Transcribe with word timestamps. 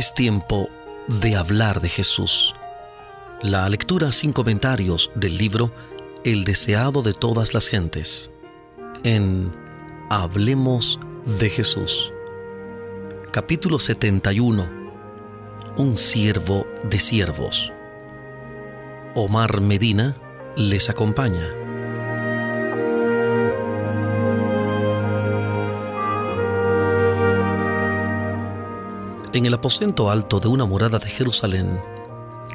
Es 0.00 0.14
tiempo 0.14 0.70
de 1.08 1.36
hablar 1.36 1.82
de 1.82 1.90
Jesús. 1.90 2.54
La 3.42 3.68
lectura 3.68 4.12
sin 4.12 4.32
comentarios 4.32 5.10
del 5.14 5.36
libro 5.36 5.74
El 6.24 6.44
deseado 6.44 7.02
de 7.02 7.12
todas 7.12 7.52
las 7.52 7.68
gentes. 7.68 8.30
En 9.04 9.54
Hablemos 10.08 10.98
de 11.38 11.50
Jesús. 11.50 12.14
Capítulo 13.30 13.78
71. 13.78 14.70
Un 15.76 15.98
siervo 15.98 16.66
de 16.84 16.98
siervos. 16.98 17.70
Omar 19.14 19.60
Medina 19.60 20.16
les 20.56 20.88
acompaña. 20.88 21.46
En 29.40 29.46
el 29.46 29.54
aposento 29.54 30.10
alto 30.10 30.38
de 30.38 30.48
una 30.48 30.66
morada 30.66 30.98
de 30.98 31.06
Jerusalén, 31.06 31.80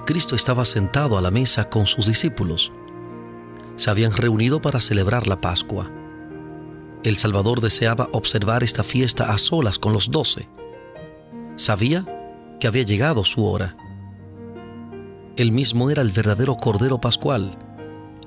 Cristo 0.06 0.36
estaba 0.36 0.66
sentado 0.66 1.18
a 1.18 1.22
la 1.24 1.32
mesa 1.32 1.68
con 1.68 1.88
sus 1.88 2.06
discípulos. 2.06 2.72
Se 3.76 3.90
habían 3.90 4.12
reunido 4.12 4.62
para 4.62 4.80
celebrar 4.80 5.26
la 5.26 5.42
Pascua. 5.42 5.90
El 7.04 7.18
Salvador 7.18 7.60
deseaba 7.60 8.08
observar 8.12 8.64
esta 8.64 8.84
fiesta 8.84 9.34
a 9.34 9.40
solas 9.40 9.80
con 9.80 9.94
los 9.94 10.12
doce. 10.12 10.48
Sabía 11.56 12.06
que 12.60 12.68
había 12.68 12.84
llegado 12.84 13.26
su 13.26 13.44
hora. 13.48 13.76
Él 15.38 15.52
mismo 15.52 15.90
era 15.90 16.04
el 16.04 16.12
verdadero 16.12 16.56
Cordero 16.56 17.02
Pascual, 17.02 17.58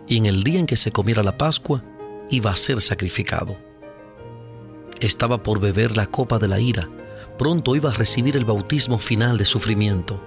y 0.09 0.17
en 0.17 0.27
el 0.27 0.43
día 0.43 0.59
en 0.59 0.67
que 0.67 0.77
se 0.77 0.91
comiera 0.91 1.23
la 1.23 1.39
Pascua 1.39 1.85
iba 2.29 2.51
a 2.51 2.57
ser 2.57 2.81
sacrificado. 2.81 3.57
Estaba 4.99 5.45
por 5.45 5.61
beber 5.61 5.97
la 5.97 6.09
copa 6.09 6.41
de 6.41 6.49
la 6.49 6.59
ira, 6.59 6.89
pronto 7.39 7.77
iba 7.77 7.91
a 7.91 7.95
recibir 7.95 8.37
el 8.37 8.45
bautismo 8.45 8.99
final 8.99 9.39
de 9.39 9.47
sufrimiento, 9.47 10.21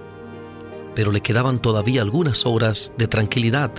pero 0.94 1.12
le 1.12 1.20
quedaban 1.20 1.60
todavía 1.60 2.02
algunas 2.02 2.46
horas 2.46 2.92
de 2.98 3.06
tranquilidad 3.06 3.70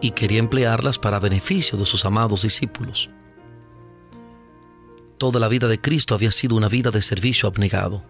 y 0.00 0.12
quería 0.12 0.38
emplearlas 0.38 0.98
para 0.98 1.18
beneficio 1.18 1.76
de 1.76 1.86
sus 1.86 2.04
amados 2.04 2.42
discípulos. 2.42 3.10
Toda 5.16 5.40
la 5.40 5.48
vida 5.48 5.66
de 5.66 5.80
Cristo 5.80 6.14
había 6.14 6.30
sido 6.30 6.54
una 6.54 6.68
vida 6.68 6.92
de 6.92 7.02
servicio 7.02 7.48
abnegado. 7.48 8.04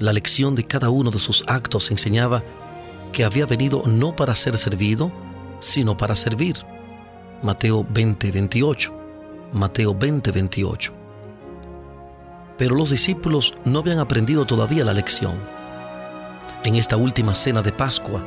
La 0.00 0.12
lección 0.12 0.56
de 0.56 0.64
cada 0.64 0.90
uno 0.90 1.12
de 1.12 1.20
sus 1.20 1.44
actos 1.46 1.92
enseñaba 1.92 2.42
que 3.12 3.22
había 3.24 3.46
venido 3.46 3.84
no 3.86 4.16
para 4.16 4.34
ser 4.34 4.58
servido, 4.58 5.12
sino 5.60 5.96
para 5.96 6.16
servir. 6.16 6.56
Mateo 7.42 7.86
20, 7.88 8.32
28. 8.32 8.92
Mateo 9.52 9.94
20, 9.94 10.32
28 10.32 11.01
pero 12.62 12.76
los 12.76 12.90
discípulos 12.90 13.54
no 13.64 13.80
habían 13.80 13.98
aprendido 13.98 14.44
todavía 14.44 14.84
la 14.84 14.92
lección. 14.92 15.34
En 16.62 16.76
esta 16.76 16.96
última 16.96 17.34
cena 17.34 17.60
de 17.60 17.72
Pascua, 17.72 18.24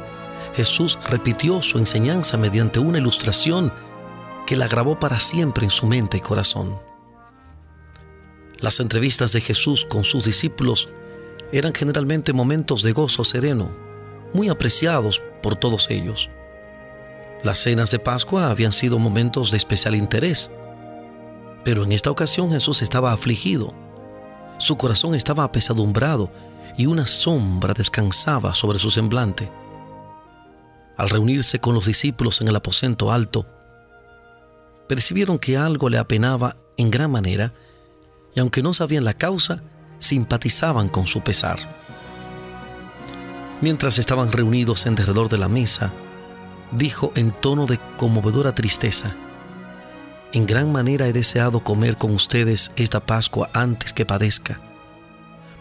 Jesús 0.58 1.00
repitió 1.08 1.62
su 1.62 1.80
enseñanza 1.80 2.36
mediante 2.36 2.82
una 2.82 2.98
ilustración 2.98 3.72
que 4.46 4.58
la 4.58 4.68
grabó 4.68 5.00
para 5.00 5.22
siempre 5.22 5.64
en 5.64 5.72
su 5.72 5.88
mente 5.88 6.18
y 6.18 6.20
corazón. 6.20 6.78
Las 8.60 8.82
entrevistas 8.82 9.32
de 9.32 9.40
Jesús 9.40 9.86
con 9.86 10.04
sus 10.04 10.26
discípulos 10.26 10.90
eran 11.54 11.74
generalmente 11.74 12.34
momentos 12.34 12.84
de 12.84 12.92
gozo 12.92 13.24
sereno, 13.24 13.72
muy 14.34 14.50
apreciados 14.50 15.22
por 15.42 15.56
todos 15.56 15.90
ellos. 15.90 16.30
Las 17.42 17.60
cenas 17.60 17.90
de 17.90 18.00
Pascua 18.00 18.52
habían 18.52 18.74
sido 18.74 19.00
momentos 19.00 19.52
de 19.52 19.56
especial 19.56 19.96
interés, 19.96 20.52
pero 21.64 21.86
en 21.86 21.94
esta 21.94 22.12
ocasión 22.12 22.52
Jesús 22.52 22.82
estaba 22.82 23.14
afligido 23.14 23.85
su 24.58 24.78
corazón 24.78 25.16
estaba 25.16 25.44
apesadumbrado 25.44 26.32
y 26.78 26.86
una 26.86 27.08
sombra 27.08 27.74
descansaba 27.74 28.54
sobre 28.56 28.80
su 28.80 28.92
semblante. 28.92 29.52
Al 30.98 31.10
reunirse 31.10 31.60
con 31.60 31.74
los 31.74 31.86
discípulos 31.86 32.42
en 32.42 32.48
el 32.48 32.56
aposento 32.56 33.12
alto, 33.12 33.46
percibieron 34.88 35.40
que 35.40 35.58
algo 35.58 35.90
le 35.90 35.98
apenaba 35.98 36.56
en 36.78 36.92
gran 36.92 37.12
manera 37.12 37.54
y 38.34 38.40
aunque 38.40 38.62
no 38.62 38.74
sabían 38.74 39.04
la 39.04 39.14
causa, 39.14 39.62
simpatizaban 40.00 40.90
con 40.90 41.08
su 41.08 41.22
pesar. 41.22 41.60
Mientras 43.62 43.98
estaban 43.98 44.32
reunidos 44.32 44.86
en 44.86 44.96
derredor 44.96 45.30
de 45.30 45.38
la 45.38 45.48
mesa, 45.48 45.94
dijo 46.72 47.12
en 47.16 47.32
tono 47.32 47.66
de 47.66 47.80
conmovedora 47.98 48.54
tristeza, 48.54 49.16
en 50.36 50.46
gran 50.46 50.70
manera 50.70 51.08
he 51.08 51.14
deseado 51.14 51.62
comer 51.62 51.96
con 51.96 52.12
ustedes 52.12 52.74
esta 52.76 53.00
Pascua 53.00 53.50
antes 53.54 53.94
que 53.94 54.06
padezca, 54.06 54.60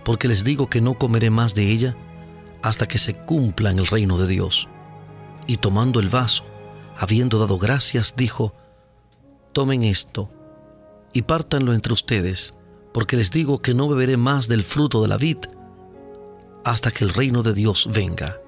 porque 0.05 0.27
les 0.27 0.43
digo 0.43 0.69
que 0.69 0.81
no 0.81 0.95
comeré 0.95 1.31
más 1.31 1.55
de 1.55 1.71
ella 1.71 1.97
hasta 2.61 2.89
que 2.89 2.99
se 2.99 3.15
cumpla 3.15 3.71
en 3.71 3.79
el 3.79 3.87
reino 3.87 4.19
de 4.19 4.27
Dios. 4.27 4.69
Y 5.47 5.59
tomando 5.59 6.01
el 6.01 6.09
vaso, 6.09 6.43
habiendo 6.99 7.39
dado 7.39 7.57
gracias, 7.57 8.17
dijo, 8.17 8.53
Tomen 9.53 9.85
esto 9.85 10.29
y 11.13 11.23
pártanlo 11.23 11.73
entre 11.73 11.93
ustedes, 11.93 12.55
porque 12.93 13.17
les 13.17 13.31
digo 13.31 13.63
que 13.63 13.75
no 13.75 13.89
beberé 13.89 14.17
más 14.17 14.49
del 14.49 14.65
fruto 14.65 15.01
de 15.03 15.09
la 15.09 15.19
vid 15.19 15.39
hasta 16.65 16.91
que 16.91 17.05
el 17.05 17.11
reino 17.11 17.45
de 17.45 17.55
Dios 17.55 17.89
venga. 17.93 18.41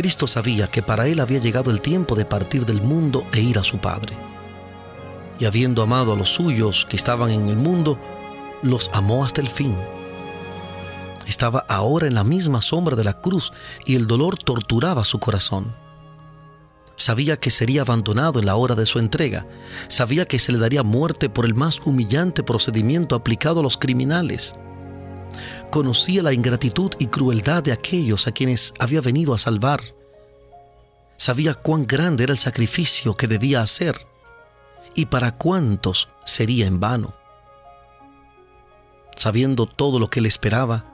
Cristo 0.00 0.26
sabía 0.26 0.66
que 0.66 0.80
para 0.80 1.08
él 1.08 1.20
había 1.20 1.40
llegado 1.40 1.70
el 1.70 1.82
tiempo 1.82 2.14
de 2.14 2.24
partir 2.24 2.64
del 2.64 2.80
mundo 2.80 3.26
e 3.34 3.42
ir 3.42 3.58
a 3.58 3.64
su 3.64 3.76
Padre. 3.76 4.16
Y 5.38 5.44
habiendo 5.44 5.82
amado 5.82 6.14
a 6.14 6.16
los 6.16 6.30
suyos 6.30 6.86
que 6.88 6.96
estaban 6.96 7.30
en 7.30 7.50
el 7.50 7.56
mundo, 7.56 7.98
los 8.62 8.90
amó 8.94 9.26
hasta 9.26 9.42
el 9.42 9.48
fin. 9.48 9.76
Estaba 11.26 11.66
ahora 11.68 12.06
en 12.06 12.14
la 12.14 12.24
misma 12.24 12.62
sombra 12.62 12.96
de 12.96 13.04
la 13.04 13.20
cruz 13.20 13.52
y 13.84 13.94
el 13.94 14.06
dolor 14.06 14.38
torturaba 14.38 15.04
su 15.04 15.18
corazón. 15.18 15.76
Sabía 16.96 17.38
que 17.38 17.50
sería 17.50 17.82
abandonado 17.82 18.40
en 18.40 18.46
la 18.46 18.56
hora 18.56 18.76
de 18.76 18.86
su 18.86 19.00
entrega. 19.00 19.46
Sabía 19.88 20.24
que 20.24 20.38
se 20.38 20.50
le 20.50 20.58
daría 20.58 20.82
muerte 20.82 21.28
por 21.28 21.44
el 21.44 21.54
más 21.54 21.78
humillante 21.84 22.42
procedimiento 22.42 23.14
aplicado 23.14 23.60
a 23.60 23.62
los 23.62 23.76
criminales 23.76 24.54
conocía 25.70 26.22
la 26.22 26.32
ingratitud 26.32 26.92
y 26.98 27.06
crueldad 27.06 27.62
de 27.62 27.72
aquellos 27.72 28.26
a 28.26 28.32
quienes 28.32 28.74
había 28.78 29.00
venido 29.00 29.34
a 29.34 29.38
salvar. 29.38 29.80
Sabía 31.16 31.54
cuán 31.54 31.86
grande 31.86 32.24
era 32.24 32.32
el 32.32 32.38
sacrificio 32.38 33.14
que 33.16 33.28
debía 33.28 33.62
hacer 33.62 33.96
y 34.94 35.06
para 35.06 35.36
cuántos 35.36 36.08
sería 36.24 36.66
en 36.66 36.80
vano. 36.80 37.14
Sabiendo 39.16 39.66
todo 39.66 39.98
lo 39.98 40.10
que 40.10 40.20
le 40.20 40.28
esperaba, 40.28 40.84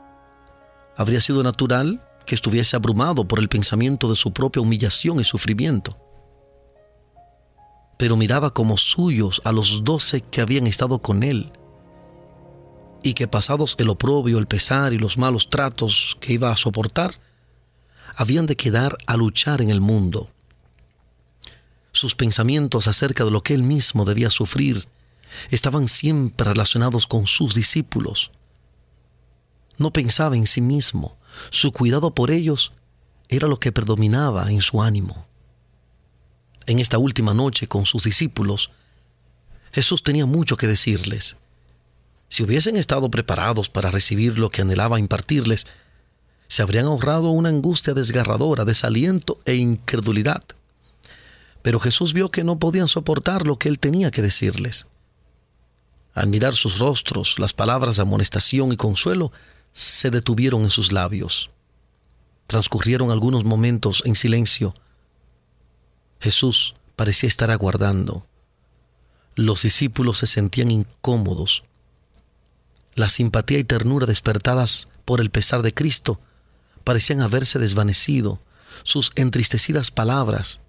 habría 0.96 1.20
sido 1.20 1.42
natural 1.42 2.02
que 2.24 2.34
estuviese 2.34 2.76
abrumado 2.76 3.26
por 3.26 3.38
el 3.38 3.48
pensamiento 3.48 4.08
de 4.08 4.16
su 4.16 4.32
propia 4.32 4.62
humillación 4.62 5.20
y 5.20 5.24
sufrimiento. 5.24 5.96
Pero 7.98 8.16
miraba 8.16 8.52
como 8.52 8.76
suyos 8.76 9.40
a 9.44 9.52
los 9.52 9.84
doce 9.84 10.20
que 10.20 10.40
habían 10.40 10.66
estado 10.66 10.98
con 10.98 11.22
él 11.22 11.52
y 13.06 13.14
que 13.14 13.28
pasados 13.28 13.76
el 13.78 13.88
oprobio, 13.88 14.36
el 14.38 14.48
pesar 14.48 14.92
y 14.92 14.98
los 14.98 15.16
malos 15.16 15.48
tratos 15.48 16.16
que 16.18 16.32
iba 16.32 16.50
a 16.50 16.56
soportar, 16.56 17.20
habían 18.16 18.46
de 18.46 18.56
quedar 18.56 18.98
a 19.06 19.16
luchar 19.16 19.62
en 19.62 19.70
el 19.70 19.80
mundo. 19.80 20.28
Sus 21.92 22.16
pensamientos 22.16 22.88
acerca 22.88 23.24
de 23.24 23.30
lo 23.30 23.44
que 23.44 23.54
él 23.54 23.62
mismo 23.62 24.04
debía 24.04 24.28
sufrir 24.30 24.88
estaban 25.50 25.86
siempre 25.86 26.48
relacionados 26.48 27.06
con 27.06 27.28
sus 27.28 27.54
discípulos. 27.54 28.32
No 29.78 29.92
pensaba 29.92 30.36
en 30.36 30.48
sí 30.48 30.60
mismo, 30.60 31.16
su 31.50 31.70
cuidado 31.70 32.12
por 32.12 32.32
ellos 32.32 32.72
era 33.28 33.46
lo 33.46 33.60
que 33.60 33.70
predominaba 33.70 34.50
en 34.50 34.62
su 34.62 34.82
ánimo. 34.82 35.28
En 36.66 36.80
esta 36.80 36.98
última 36.98 37.34
noche 37.34 37.68
con 37.68 37.86
sus 37.86 38.02
discípulos, 38.02 38.72
Jesús 39.70 40.02
tenía 40.02 40.26
mucho 40.26 40.56
que 40.56 40.66
decirles 40.66 41.36
si 42.28 42.42
hubiesen 42.42 42.76
estado 42.76 43.10
preparados 43.10 43.68
para 43.68 43.90
recibir 43.90 44.38
lo 44.38 44.50
que 44.50 44.62
anhelaba 44.62 44.98
impartirles, 44.98 45.66
se 46.48 46.62
habrían 46.62 46.86
ahorrado 46.86 47.30
una 47.30 47.48
angustia 47.48 47.94
desgarradora, 47.94 48.64
desaliento 48.64 49.40
e 49.44 49.54
incredulidad. 49.54 50.42
Pero 51.62 51.80
Jesús 51.80 52.12
vio 52.12 52.30
que 52.30 52.44
no 52.44 52.58
podían 52.58 52.88
soportar 52.88 53.46
lo 53.46 53.58
que 53.58 53.68
él 53.68 53.78
tenía 53.78 54.10
que 54.10 54.22
decirles. 54.22 54.86
Al 56.14 56.28
mirar 56.28 56.54
sus 56.54 56.78
rostros, 56.78 57.38
las 57.38 57.52
palabras 57.52 57.96
de 57.96 58.02
amonestación 58.02 58.72
y 58.72 58.76
consuelo 58.76 59.32
se 59.72 60.10
detuvieron 60.10 60.62
en 60.62 60.70
sus 60.70 60.92
labios. 60.92 61.50
Transcurrieron 62.46 63.10
algunos 63.10 63.44
momentos 63.44 64.02
en 64.06 64.14
silencio. 64.14 64.74
Jesús 66.20 66.74
parecía 66.94 67.28
estar 67.28 67.50
aguardando. 67.50 68.24
Los 69.34 69.62
discípulos 69.62 70.18
se 70.18 70.26
sentían 70.26 70.70
incómodos 70.70 71.64
la 72.96 73.10
simpatía 73.10 73.58
y 73.58 73.64
ternura 73.64 74.06
despertadas 74.06 74.88
por 75.04 75.20
el 75.20 75.30
pesar 75.30 75.62
de 75.62 75.72
Cristo 75.72 76.18
parecían 76.82 77.20
haberse 77.20 77.58
desvanecido. 77.58 78.40
Sus 78.82 79.12
entristecidas 79.14 79.90
palabras, 79.90 80.60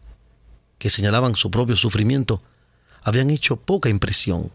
que 0.78 0.90
señalaban 0.90 1.36
su 1.36 1.52
propio 1.52 1.76
sufrimiento, 1.76 2.42
habían 3.04 3.30
hecho 3.30 3.58
poca 3.58 3.90
impresión. 3.90 4.52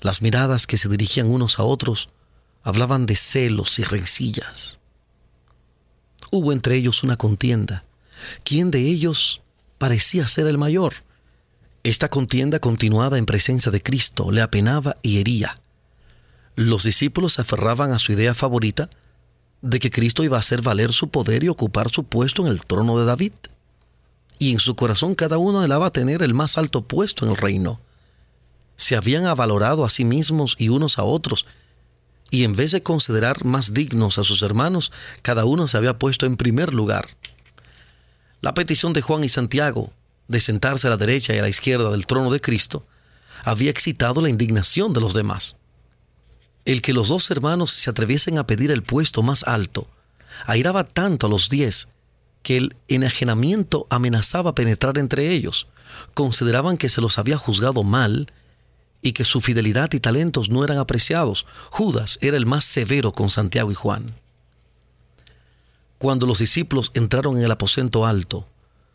Las 0.00 0.22
miradas 0.22 0.66
que 0.66 0.78
se 0.78 0.88
dirigían 0.88 1.28
unos 1.28 1.58
a 1.58 1.64
otros 1.64 2.08
hablaban 2.62 3.06
de 3.06 3.16
celos 3.16 3.78
y 3.78 3.84
rencillas. 3.84 4.78
Hubo 6.30 6.52
entre 6.52 6.76
ellos 6.76 7.02
una 7.02 7.16
contienda. 7.16 7.84
¿Quién 8.44 8.70
de 8.70 8.80
ellos 8.80 9.40
parecía 9.78 10.28
ser 10.28 10.46
el 10.46 10.58
mayor? 10.58 10.94
Esta 11.84 12.08
contienda 12.08 12.58
continuada 12.58 13.16
en 13.16 13.26
presencia 13.26 13.72
de 13.72 13.82
Cristo 13.82 14.30
le 14.30 14.42
apenaba 14.42 14.96
y 15.02 15.20
hería. 15.20 15.56
Los 16.58 16.82
discípulos 16.82 17.34
se 17.34 17.42
aferraban 17.42 17.92
a 17.92 18.00
su 18.00 18.10
idea 18.10 18.34
favorita 18.34 18.90
de 19.62 19.78
que 19.78 19.92
Cristo 19.92 20.24
iba 20.24 20.38
a 20.38 20.40
hacer 20.40 20.60
valer 20.60 20.92
su 20.92 21.08
poder 21.08 21.44
y 21.44 21.48
ocupar 21.48 21.88
su 21.88 22.02
puesto 22.02 22.44
en 22.44 22.48
el 22.48 22.64
trono 22.64 22.98
de 22.98 23.06
David. 23.06 23.34
Y 24.40 24.54
en 24.54 24.58
su 24.58 24.74
corazón 24.74 25.14
cada 25.14 25.38
uno 25.38 25.60
anhelaba 25.60 25.92
tener 25.92 26.20
el 26.20 26.34
más 26.34 26.58
alto 26.58 26.82
puesto 26.82 27.24
en 27.24 27.30
el 27.30 27.36
reino. 27.36 27.78
Se 28.76 28.96
habían 28.96 29.26
avalorado 29.26 29.84
a 29.84 29.88
sí 29.88 30.04
mismos 30.04 30.56
y 30.58 30.68
unos 30.68 30.98
a 30.98 31.04
otros, 31.04 31.46
y 32.28 32.42
en 32.42 32.56
vez 32.56 32.72
de 32.72 32.82
considerar 32.82 33.44
más 33.44 33.72
dignos 33.72 34.18
a 34.18 34.24
sus 34.24 34.42
hermanos, 34.42 34.90
cada 35.22 35.44
uno 35.44 35.68
se 35.68 35.76
había 35.76 35.96
puesto 35.96 36.26
en 36.26 36.36
primer 36.36 36.74
lugar. 36.74 37.06
La 38.40 38.54
petición 38.54 38.92
de 38.94 39.02
Juan 39.02 39.22
y 39.22 39.28
Santiago 39.28 39.92
de 40.26 40.40
sentarse 40.40 40.88
a 40.88 40.90
la 40.90 40.96
derecha 40.96 41.32
y 41.36 41.38
a 41.38 41.42
la 41.42 41.50
izquierda 41.50 41.92
del 41.92 42.08
trono 42.08 42.32
de 42.32 42.40
Cristo 42.40 42.84
había 43.44 43.70
excitado 43.70 44.20
la 44.20 44.28
indignación 44.28 44.92
de 44.92 45.00
los 45.00 45.14
demás. 45.14 45.54
El 46.68 46.82
que 46.82 46.92
los 46.92 47.08
dos 47.08 47.30
hermanos 47.30 47.72
se 47.72 47.88
atreviesen 47.88 48.36
a 48.36 48.46
pedir 48.46 48.70
el 48.70 48.82
puesto 48.82 49.22
más 49.22 49.42
alto 49.44 49.88
airaba 50.44 50.84
tanto 50.84 51.26
a 51.26 51.30
los 51.30 51.48
diez 51.48 51.88
que 52.42 52.58
el 52.58 52.76
enajenamiento 52.88 53.86
amenazaba 53.88 54.54
penetrar 54.54 54.98
entre 54.98 55.32
ellos. 55.32 55.66
Consideraban 56.12 56.76
que 56.76 56.90
se 56.90 57.00
los 57.00 57.16
había 57.16 57.38
juzgado 57.38 57.84
mal 57.84 58.30
y 59.00 59.12
que 59.12 59.24
su 59.24 59.40
fidelidad 59.40 59.94
y 59.94 59.98
talentos 59.98 60.50
no 60.50 60.62
eran 60.62 60.76
apreciados. 60.76 61.46
Judas 61.70 62.18
era 62.20 62.36
el 62.36 62.44
más 62.44 62.66
severo 62.66 63.12
con 63.12 63.30
Santiago 63.30 63.72
y 63.72 63.74
Juan. 63.74 64.14
Cuando 65.96 66.26
los 66.26 66.38
discípulos 66.38 66.90
entraron 66.92 67.38
en 67.38 67.44
el 67.44 67.50
aposento 67.50 68.04
alto, 68.04 68.46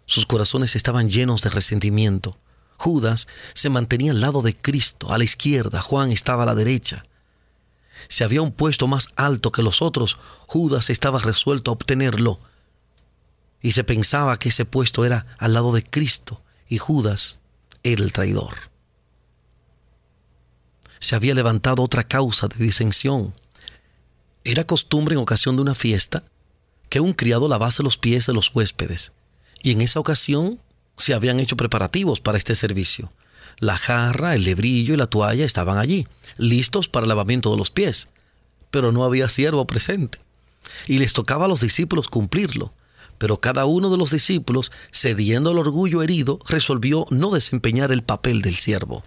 sus 0.06 0.28
corazones 0.28 0.76
estaban 0.76 1.10
llenos 1.10 1.42
de 1.42 1.50
resentimiento. 1.50 2.38
Judas 2.78 3.28
se 3.56 3.72
mantenía 3.72 4.12
al 4.12 4.22
lado 4.22 4.44
de 4.44 4.56
Cristo, 4.56 5.12
a 5.12 5.18
la 5.18 5.24
izquierda, 5.24 5.82
Juan 5.82 6.12
estaba 6.12 6.44
a 6.44 6.46
la 6.46 6.54
derecha. 6.54 7.04
Si 8.08 8.24
había 8.24 8.42
un 8.42 8.52
puesto 8.52 8.88
más 8.88 9.10
alto 9.16 9.52
que 9.52 9.64
los 9.64 9.82
otros, 9.82 10.18
Judas 10.48 10.90
estaba 10.90 11.20
resuelto 11.20 11.72
a 11.72 11.74
obtenerlo. 11.74 12.40
Y 13.62 13.72
se 13.72 13.84
pensaba 13.84 14.38
que 14.38 14.50
ese 14.50 14.66
puesto 14.66 15.06
era 15.06 15.26
al 15.40 15.54
lado 15.54 15.72
de 15.72 15.84
Cristo 15.84 16.42
y 16.68 16.78
Judas 16.78 17.40
era 17.84 18.04
el 18.04 18.14
traidor. 18.14 18.54
Se 21.00 21.16
había 21.16 21.34
levantado 21.34 21.84
otra 21.84 22.04
causa 22.04 22.48
de 22.48 22.64
disensión. 22.64 23.34
Era 24.44 24.66
costumbre 24.66 25.16
en 25.16 25.22
ocasión 25.22 25.56
de 25.56 25.62
una 25.62 25.76
fiesta 25.76 26.24
que 26.90 27.00
un 27.00 27.14
criado 27.14 27.48
lavase 27.48 27.84
los 27.84 27.98
pies 27.98 28.28
de 28.28 28.34
los 28.34 28.54
huéspedes, 28.54 29.14
y 29.62 29.72
en 29.72 29.82
esa 29.82 30.00
ocasión 30.00 30.60
se 30.96 31.14
habían 31.14 31.40
hecho 31.40 31.58
preparativos 31.58 32.22
para 32.22 32.38
este 32.38 32.56
servicio. 32.56 33.12
La 33.60 33.78
jarra, 33.78 34.36
el 34.36 34.44
lebrillo 34.44 34.94
y 34.94 34.98
la 34.98 35.08
toalla 35.08 35.46
estaban 35.46 35.78
allí, 35.78 36.08
listos 36.38 36.88
para 36.88 37.06
el 37.06 37.10
lavamiento 37.10 37.52
de 37.52 37.58
los 37.58 37.72
pies, 37.72 38.10
pero 38.72 38.92
no 38.92 39.04
había 39.04 39.30
siervo 39.30 39.68
presente. 39.68 40.20
Y 40.88 41.00
les 41.00 41.14
tocaba 41.14 41.46
a 41.46 41.48
los 41.48 41.62
discípulos 41.62 42.08
cumplirlo. 42.08 42.74
Pero 43.18 43.38
cada 43.40 43.66
uno 43.66 43.90
de 43.90 43.98
los 43.98 44.12
discípulos, 44.12 44.72
cediendo 44.92 45.52
al 45.52 45.60
orgullo 45.60 46.02
herido, 46.02 46.40
resolvió 46.48 47.06
no 47.10 47.32
desempeñar 47.32 47.92
el 47.92 48.04
papel 48.04 48.42
del 48.42 48.56
siervo. 48.56 49.04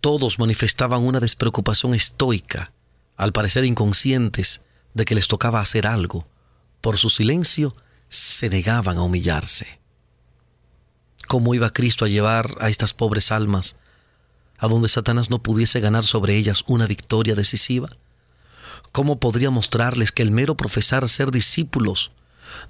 Todos 0.00 0.38
manifestaban 0.38 1.02
una 1.02 1.20
despreocupación 1.20 1.94
estoica, 1.94 2.72
al 3.16 3.32
parecer 3.32 3.64
inconscientes 3.64 4.60
de 4.92 5.04
que 5.04 5.14
les 5.14 5.28
tocaba 5.28 5.60
hacer 5.60 5.86
algo. 5.86 6.26
Por 6.80 6.98
su 6.98 7.08
silencio, 7.08 7.74
se 8.08 8.50
negaban 8.50 8.98
a 8.98 9.02
humillarse. 9.02 9.80
¿Cómo 11.26 11.54
iba 11.54 11.70
Cristo 11.70 12.04
a 12.04 12.08
llevar 12.08 12.56
a 12.60 12.68
estas 12.68 12.92
pobres 12.92 13.32
almas 13.32 13.76
a 14.64 14.68
donde 14.68 14.88
Satanás 14.88 15.28
no 15.28 15.42
pudiese 15.42 15.80
ganar 15.80 16.04
sobre 16.04 16.36
ellas 16.36 16.64
una 16.66 16.86
victoria 16.86 17.34
decisiva? 17.34 17.90
¿Cómo 18.92 19.20
podría 19.20 19.50
mostrarles 19.50 20.10
que 20.10 20.22
el 20.22 20.30
mero 20.30 20.56
profesar 20.56 21.08
ser 21.08 21.30
discípulos 21.30 22.12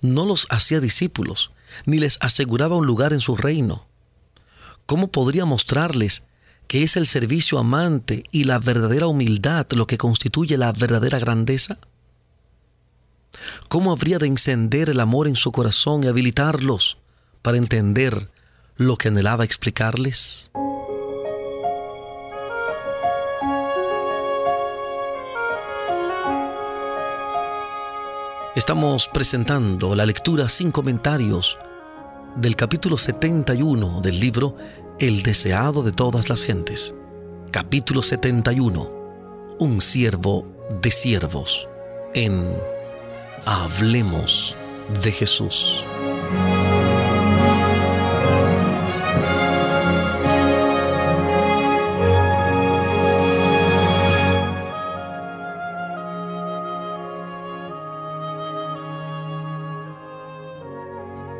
no 0.01 0.25
los 0.27 0.47
hacía 0.51 0.81
discípulos, 0.81 1.53
ni 1.87 1.99
les 1.99 2.19
aseguraba 2.21 2.77
un 2.77 2.87
lugar 2.87 3.13
en 3.13 3.21
su 3.21 3.37
reino? 3.37 3.87
¿Cómo 4.87 5.13
podría 5.13 5.45
mostrarles 5.45 6.25
que 6.67 6.83
es 6.83 6.97
el 6.97 7.07
servicio 7.07 7.59
amante 7.59 8.25
y 8.33 8.45
la 8.45 8.59
verdadera 8.59 9.07
humildad 9.07 9.67
lo 9.71 9.87
que 9.87 9.99
constituye 9.99 10.59
la 10.59 10.73
verdadera 10.73 11.21
grandeza? 11.21 11.79
¿Cómo 13.69 13.93
habría 13.93 14.19
de 14.19 14.27
encender 14.27 14.91
el 14.91 14.99
amor 14.99 15.29
en 15.29 15.37
su 15.37 15.53
corazón 15.53 16.03
y 16.03 16.09
habilitarlos 16.09 16.99
para 17.43 17.57
entender 17.57 18.31
lo 18.77 18.97
que 18.97 19.09
anhelaba 19.09 19.45
explicarles? 19.45 20.51
Estamos 28.55 29.09
presentando 29.09 29.97
la 29.97 30.07
lectura 30.07 30.49
sin 30.49 30.71
comentarios 30.71 31.59
del 32.37 32.55
capítulo 32.55 32.97
71 32.97 34.01
del 34.01 34.21
libro 34.21 34.57
El 35.01 35.25
deseado 35.25 35.83
de 35.83 35.91
todas 35.91 36.29
las 36.29 36.45
gentes. 36.45 36.95
Capítulo 37.51 38.05
71. 38.05 39.57
Un 39.59 39.81
siervo 39.81 40.47
de 40.81 40.93
siervos. 40.93 41.69
En 42.15 42.49
Hablemos 43.45 44.55
de 45.03 45.11
Jesús. 45.11 45.85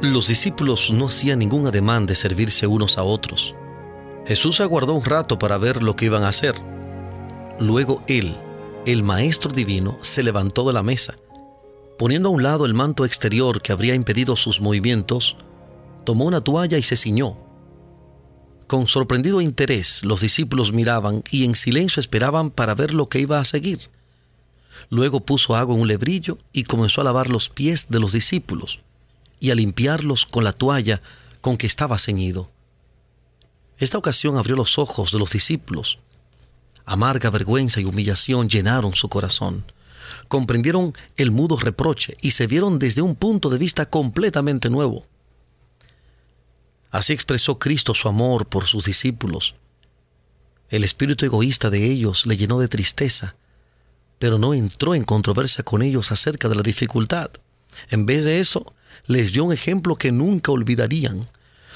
Los 0.05 0.27
discípulos 0.27 0.91
no 0.91 1.09
hacían 1.09 1.39
ningún 1.39 1.67
ademán 1.67 2.05
de 2.05 2.15
servirse 2.15 2.67
unos 2.67 2.99
a 2.99 3.05
otros. 3.05 3.55
Jesús 4.27 4.61
aguardó 4.61 4.93
un 4.93 5.03
rato 5.03 5.39
para 5.39 5.57
ver 5.57 5.83
lo 5.83 5.97
que 5.97 6.05
iban 6.05 6.25
a 6.25 6.29
hacer. 6.29 6.55
Luego 7.59 8.05
él, 8.07 8.37
el 8.85 9.03
Maestro 9.03 9.51
Divino, 9.51 9.97
se 10.03 10.23
levantó 10.23 10.67
de 10.67 10.75
la 10.75 10.83
mesa. 10.83 11.17
Poniendo 11.99 12.29
a 12.29 12.33
un 12.33 12.43
lado 12.43 12.67
el 12.67 12.75
manto 12.75 13.07
exterior 13.07 13.63
que 13.63 13.73
habría 13.73 13.95
impedido 13.95 14.37
sus 14.37 14.61
movimientos, 14.61 15.39
tomó 16.05 16.27
una 16.27 16.43
toalla 16.43 16.77
y 16.77 16.83
se 16.83 16.97
ciñó. 16.97 17.39
Con 18.67 18.89
sorprendido 18.89 19.41
interés 19.41 20.05
los 20.05 20.21
discípulos 20.21 20.71
miraban 20.71 21.25
y 21.31 21.47
en 21.47 21.55
silencio 21.55 22.01
esperaban 22.01 22.51
para 22.51 22.75
ver 22.75 22.93
lo 22.93 23.07
que 23.07 23.21
iba 23.21 23.41
a 23.41 23.45
seguir. 23.47 23.79
Luego 24.91 25.21
puso 25.21 25.57
agua 25.57 25.75
en 25.75 25.81
un 25.81 25.89
lebrillo 25.89 26.37
y 26.53 26.65
comenzó 26.65 27.01
a 27.01 27.05
lavar 27.05 27.31
los 27.31 27.49
pies 27.49 27.87
de 27.89 28.01
los 28.01 28.13
discípulos 28.13 28.84
y 29.45 29.51
a 29.51 29.55
limpiarlos 29.55 30.25
con 30.25 30.43
la 30.43 30.55
toalla 30.55 31.03
con 31.43 31.59
que 31.59 31.67
estaba 31.67 31.99
ceñido. 31.99 32.51
Esta 33.77 33.99
ocasión 33.99 34.39
abrió 34.39 34.57
los 34.57 34.79
ojos 34.79 35.13
de 35.13 35.19
los 35.19 35.33
discípulos. 35.33 35.99
Amarga 36.87 37.29
vergüenza 37.29 37.79
y 37.79 37.85
humillación 37.85 38.49
llenaron 38.49 38.95
su 38.95 39.11
corazón. 39.11 39.71
Comprendieron 40.29 40.95
el 41.19 41.31
mudo 41.31 41.59
reproche 41.59 42.17
y 42.23 42.31
se 42.31 42.47
vieron 42.47 42.79
desde 42.79 43.03
un 43.03 43.17
punto 43.17 43.51
de 43.51 43.59
vista 43.59 43.85
completamente 43.85 44.71
nuevo. 44.71 45.05
Así 46.91 47.13
expresó 47.13 47.59
Cristo 47.59 47.95
su 47.95 48.09
amor 48.09 48.47
por 48.47 48.67
sus 48.67 48.87
discípulos. 48.87 49.57
El 50.71 50.85
espíritu 50.85 51.27
egoísta 51.27 51.69
de 51.69 51.85
ellos 51.85 52.25
le 52.25 52.39
llenó 52.39 52.61
de 52.61 52.69
tristeza, 52.69 53.37
pero 54.19 54.39
no 54.39 54.55
entró 54.55 54.95
en 54.95 55.05
controversia 55.05 55.65
con 55.65 55.83
ellos 55.83 56.13
acerca 56.13 56.49
de 56.49 56.55
la 56.55 56.63
dificultad. 56.63 57.31
En 57.91 58.07
vez 58.07 58.25
de 58.25 58.41
eso, 58.41 58.73
les 59.07 59.33
dio 59.33 59.45
un 59.45 59.53
ejemplo 59.53 59.97
que 59.97 60.13
nunca 60.13 60.53
olvidarían. 60.53 61.29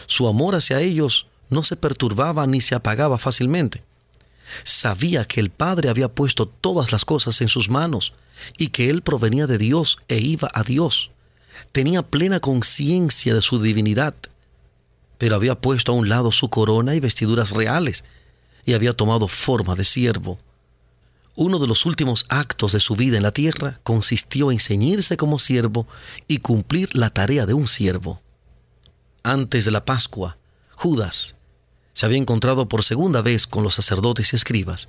Su 0.07 0.29
amor 0.29 0.55
hacia 0.55 0.81
ellos 0.81 1.27
no 1.51 1.65
se 1.65 1.77
perturbaba 1.77 2.47
ni 2.47 2.61
se 2.61 2.75
apagaba 2.75 3.19
fácilmente. 3.19 3.83
Sabía 4.65 5.27
que 5.27 5.41
el 5.41 5.51
Padre 5.51 5.91
había 5.91 6.09
puesto 6.09 6.47
todas 6.47 6.91
las 6.93 7.05
cosas 7.05 7.41
en 7.41 7.49
sus 7.49 7.69
manos 7.69 8.15
y 8.57 8.69
que 8.69 8.89
Él 8.89 9.03
provenía 9.03 9.47
de 9.47 9.59
Dios 9.59 9.99
e 10.09 10.19
iba 10.19 10.51
a 10.55 10.63
Dios. 10.63 11.11
Tenía 11.73 12.03
plena 12.03 12.41
conciencia 12.41 13.35
de 13.35 13.43
su 13.43 13.61
divinidad, 13.61 14.15
pero 15.19 15.35
había 15.35 15.57
puesto 15.61 15.93
a 15.93 15.97
un 15.97 16.09
lado 16.09 16.33
su 16.33 16.49
corona 16.49 16.95
y 16.95 17.01
vestiduras 17.01 17.51
reales 17.51 18.05
y 18.65 18.75
había 18.75 18.95
tomado 18.95 19.29
forma 19.29 19.75
de 19.75 19.85
siervo 19.85 20.39
uno 21.39 21.61
de 21.61 21.69
los 21.69 21.87
últimos 21.87 22.27
actos 22.29 22.73
de 22.73 22.81
su 22.81 22.97
vida 22.97 23.17
en 23.17 23.23
la 23.23 23.31
tierra 23.31 23.79
consistió 23.85 24.51
en 24.51 24.59
ceñirse 24.59 25.17
como 25.17 25.39
siervo 25.39 25.87
y 26.27 26.39
cumplir 26.39 26.91
la 26.97 27.11
tarea 27.11 27.47
de 27.47 27.55
un 27.55 27.69
siervo. 27.69 28.21
Antes 29.23 29.65
de 29.65 29.71
la 29.71 29.85
Pascua, 29.85 30.37
Judas 30.75 31.37
se 31.93 32.07
había 32.07 32.19
encontrado 32.19 32.69
por 32.69 32.83
segunda 32.83 33.23
vez 33.23 33.47
con 33.47 33.63
los 33.63 33.75
sacerdotes 33.75 34.33
y 34.33 34.37
escribas 34.37 34.89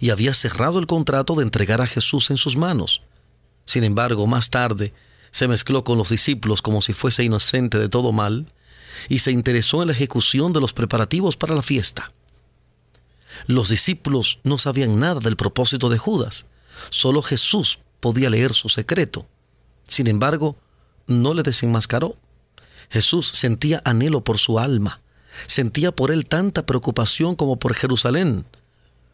y 0.00 0.08
había 0.08 0.32
cerrado 0.32 0.78
el 0.78 0.86
contrato 0.86 1.34
de 1.34 1.42
entregar 1.42 1.82
a 1.82 1.86
Jesús 1.86 2.30
en 2.30 2.38
sus 2.38 2.56
manos. 2.56 3.02
Sin 3.66 3.84
embargo, 3.84 4.26
más 4.26 4.48
tarde, 4.48 4.94
se 5.32 5.48
mezcló 5.48 5.84
con 5.84 5.98
los 5.98 6.08
discípulos 6.08 6.62
como 6.62 6.80
si 6.80 6.94
fuese 6.94 7.24
inocente 7.24 7.78
de 7.78 7.90
todo 7.90 8.10
mal 8.12 8.46
y 9.10 9.18
se 9.18 9.32
interesó 9.32 9.82
en 9.82 9.88
la 9.88 9.94
ejecución 9.94 10.54
de 10.54 10.60
los 10.60 10.72
preparativos 10.72 11.36
para 11.36 11.54
la 11.54 11.62
fiesta. 11.62 12.10
Los 13.46 13.68
discípulos 13.68 14.38
no 14.44 14.58
sabían 14.58 14.98
nada 14.98 15.20
del 15.20 15.36
propósito 15.36 15.88
de 15.88 15.98
Judas, 15.98 16.46
solo 16.90 17.22
Jesús 17.22 17.80
podía 18.00 18.30
leer 18.30 18.54
su 18.54 18.68
secreto. 18.68 19.26
Sin 19.86 20.06
embargo, 20.06 20.56
no 21.06 21.34
le 21.34 21.42
desenmascaró. 21.42 22.16
Jesús 22.88 23.28
sentía 23.28 23.82
anhelo 23.84 24.24
por 24.24 24.38
su 24.38 24.58
alma, 24.58 25.00
sentía 25.46 25.92
por 25.92 26.10
él 26.10 26.26
tanta 26.26 26.66
preocupación 26.66 27.36
como 27.36 27.58
por 27.58 27.74
Jerusalén. 27.74 28.46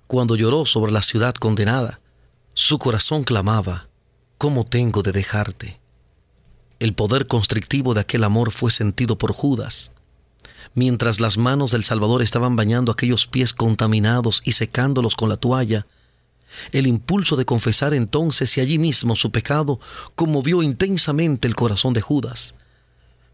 Cuando 0.07 0.37
lloró 0.37 0.67
sobre 0.67 0.93
la 0.93 1.03
ciudad 1.03 1.35
condenada, 1.35 2.01
su 2.55 2.79
corazón 2.79 3.25
clamaba, 3.25 3.89
¿cómo 4.39 4.65
tengo 4.65 5.03
de 5.03 5.13
dejarte? 5.13 5.81
El 6.79 6.95
poder 6.95 7.27
constrictivo 7.27 7.95
de 7.95 8.01
aquel 8.01 8.25
amor 8.25 8.51
fue 8.51 8.71
sentido 8.71 9.19
por 9.19 9.33
Judas. 9.33 9.91
Mientras 10.77 11.21
las 11.21 11.39
manos 11.39 11.71
del 11.71 11.85
Salvador 11.85 12.21
estaban 12.21 12.55
bañando 12.55 12.93
aquellos 12.93 13.27
pies 13.27 13.55
contaminados 13.55 14.43
y 14.45 14.53
secándolos 14.53 15.17
con 15.17 15.31
la 15.31 15.39
toalla, 15.39 15.87
el 16.71 16.87
impulso 16.87 17.37
de 17.37 17.47
confesar 17.47 17.95
entonces 17.95 18.55
y 18.59 18.61
allí 18.61 18.79
mismo 18.79 19.17
su 19.17 19.31
pecado 19.31 19.81
conmovió 20.15 20.63
intensamente 20.63 21.49
el 21.49 21.57
corazón 21.57 21.95
de 21.95 22.03
Judas. 22.03 22.57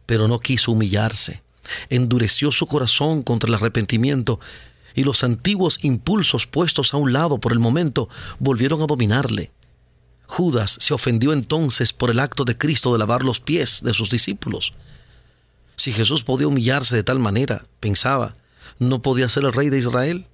Pero 0.06 0.28
no 0.28 0.38
quiso 0.38 0.70
humillarse, 0.70 1.42
endureció 1.90 2.52
su 2.52 2.68
corazón 2.68 3.24
contra 3.24 3.48
el 3.48 3.54
arrepentimiento 3.54 4.38
y 4.94 5.02
los 5.02 5.24
antiguos 5.24 5.80
impulsos 5.82 6.46
puestos 6.46 6.94
a 6.94 6.96
un 6.96 7.12
lado 7.12 7.38
por 7.38 7.50
el 7.50 7.58
momento 7.58 8.08
volvieron 8.38 8.82
a 8.82 8.86
dominarle. 8.86 9.50
Judas 10.26 10.76
se 10.78 10.94
ofendió 10.94 11.32
entonces 11.32 11.92
por 11.92 12.08
el 12.08 12.20
acto 12.20 12.44
de 12.44 12.56
Cristo 12.56 12.92
de 12.92 13.00
lavar 13.00 13.24
los 13.24 13.40
pies 13.40 13.80
de 13.82 13.94
sus 13.94 14.10
discípulos. 14.10 14.74
Si 15.82 15.90
Jesús 15.90 16.22
podía 16.22 16.46
humillarse 16.46 16.94
de 16.94 17.02
tal 17.02 17.18
manera, 17.18 17.66
pensaba, 17.80 18.36
¿no 18.78 19.02
podía 19.02 19.28
ser 19.28 19.42
el 19.42 19.52
rey 19.52 19.68
de 19.68 19.78
Israel? 19.78 20.28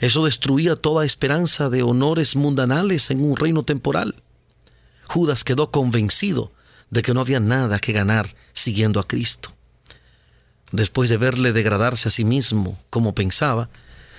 Eso 0.00 0.26
destruía 0.26 0.76
toda 0.76 1.06
esperanza 1.06 1.70
de 1.70 1.82
honores 1.82 2.36
mundanales 2.36 3.10
en 3.10 3.24
un 3.24 3.36
reino 3.36 3.62
temporal. 3.62 4.16
Judas 5.06 5.44
quedó 5.44 5.70
convencido 5.70 6.52
de 6.90 7.00
que 7.00 7.14
no 7.14 7.20
había 7.20 7.40
nada 7.40 7.78
que 7.78 7.94
ganar 7.94 8.36
siguiendo 8.52 9.00
a 9.00 9.08
Cristo. 9.08 9.54
Después 10.72 11.08
de 11.08 11.16
verle 11.16 11.54
degradarse 11.54 12.08
a 12.08 12.12
sí 12.12 12.26
mismo 12.26 12.78
como 12.90 13.14
pensaba, 13.14 13.70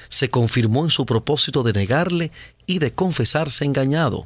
se 0.09 0.31
confirmó 0.31 0.85
en 0.85 0.89
su 0.89 1.05
propósito 1.05 1.61
de 1.61 1.73
negarle 1.73 2.31
y 2.65 2.79
de 2.79 2.91
confesarse 2.91 3.63
engañado 3.63 4.25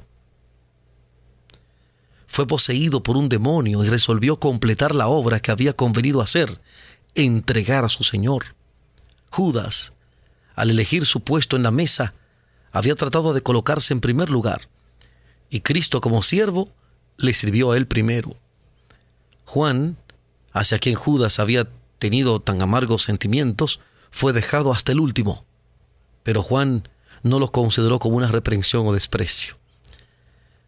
fue 2.30 2.46
poseído 2.46 3.02
por 3.02 3.18
un 3.18 3.28
demonio 3.28 3.84
y 3.84 3.90
resolvió 3.90 4.40
completar 4.40 4.94
la 4.94 5.08
obra 5.08 5.40
que 5.40 5.50
había 5.50 5.74
convenido 5.74 6.22
hacer, 6.22 6.62
entregar 7.16 7.84
a 7.86 7.90
su 7.90 8.04
Señor. 8.04 8.56
Judas, 9.32 9.94
al 10.56 10.70
elegir 10.70 11.08
su 11.08 11.22
puesto 11.22 11.56
en 11.56 11.64
la 11.64 11.72
mesa, 11.72 12.14
había 12.72 12.94
tratado 12.94 13.34
de 13.34 13.42
colocarse 13.42 13.94
en 13.94 14.00
primer 14.00 14.30
lugar, 14.30 14.70
y 15.50 15.62
Cristo 15.62 16.02
como 16.02 16.22
siervo 16.22 16.70
le 17.18 17.34
sirvió 17.34 17.72
a 17.72 17.78
él 17.78 17.88
primero. 17.88 18.36
Juan, 19.46 19.98
hacia 20.54 20.78
quien 20.78 20.94
Judas 20.94 21.40
había 21.40 21.68
tenido 21.98 22.40
tan 22.42 22.62
amargos 22.62 23.02
sentimientos, 23.02 23.80
fue 24.12 24.34
dejado 24.34 24.72
hasta 24.72 24.92
el 24.92 25.00
último, 25.00 25.46
pero 26.22 26.44
Juan 26.44 26.88
no 27.24 27.40
lo 27.40 27.52
consideró 27.52 27.98
como 27.98 28.18
una 28.18 28.28
reprensión 28.28 28.86
o 28.86 28.94
desprecio 28.94 29.60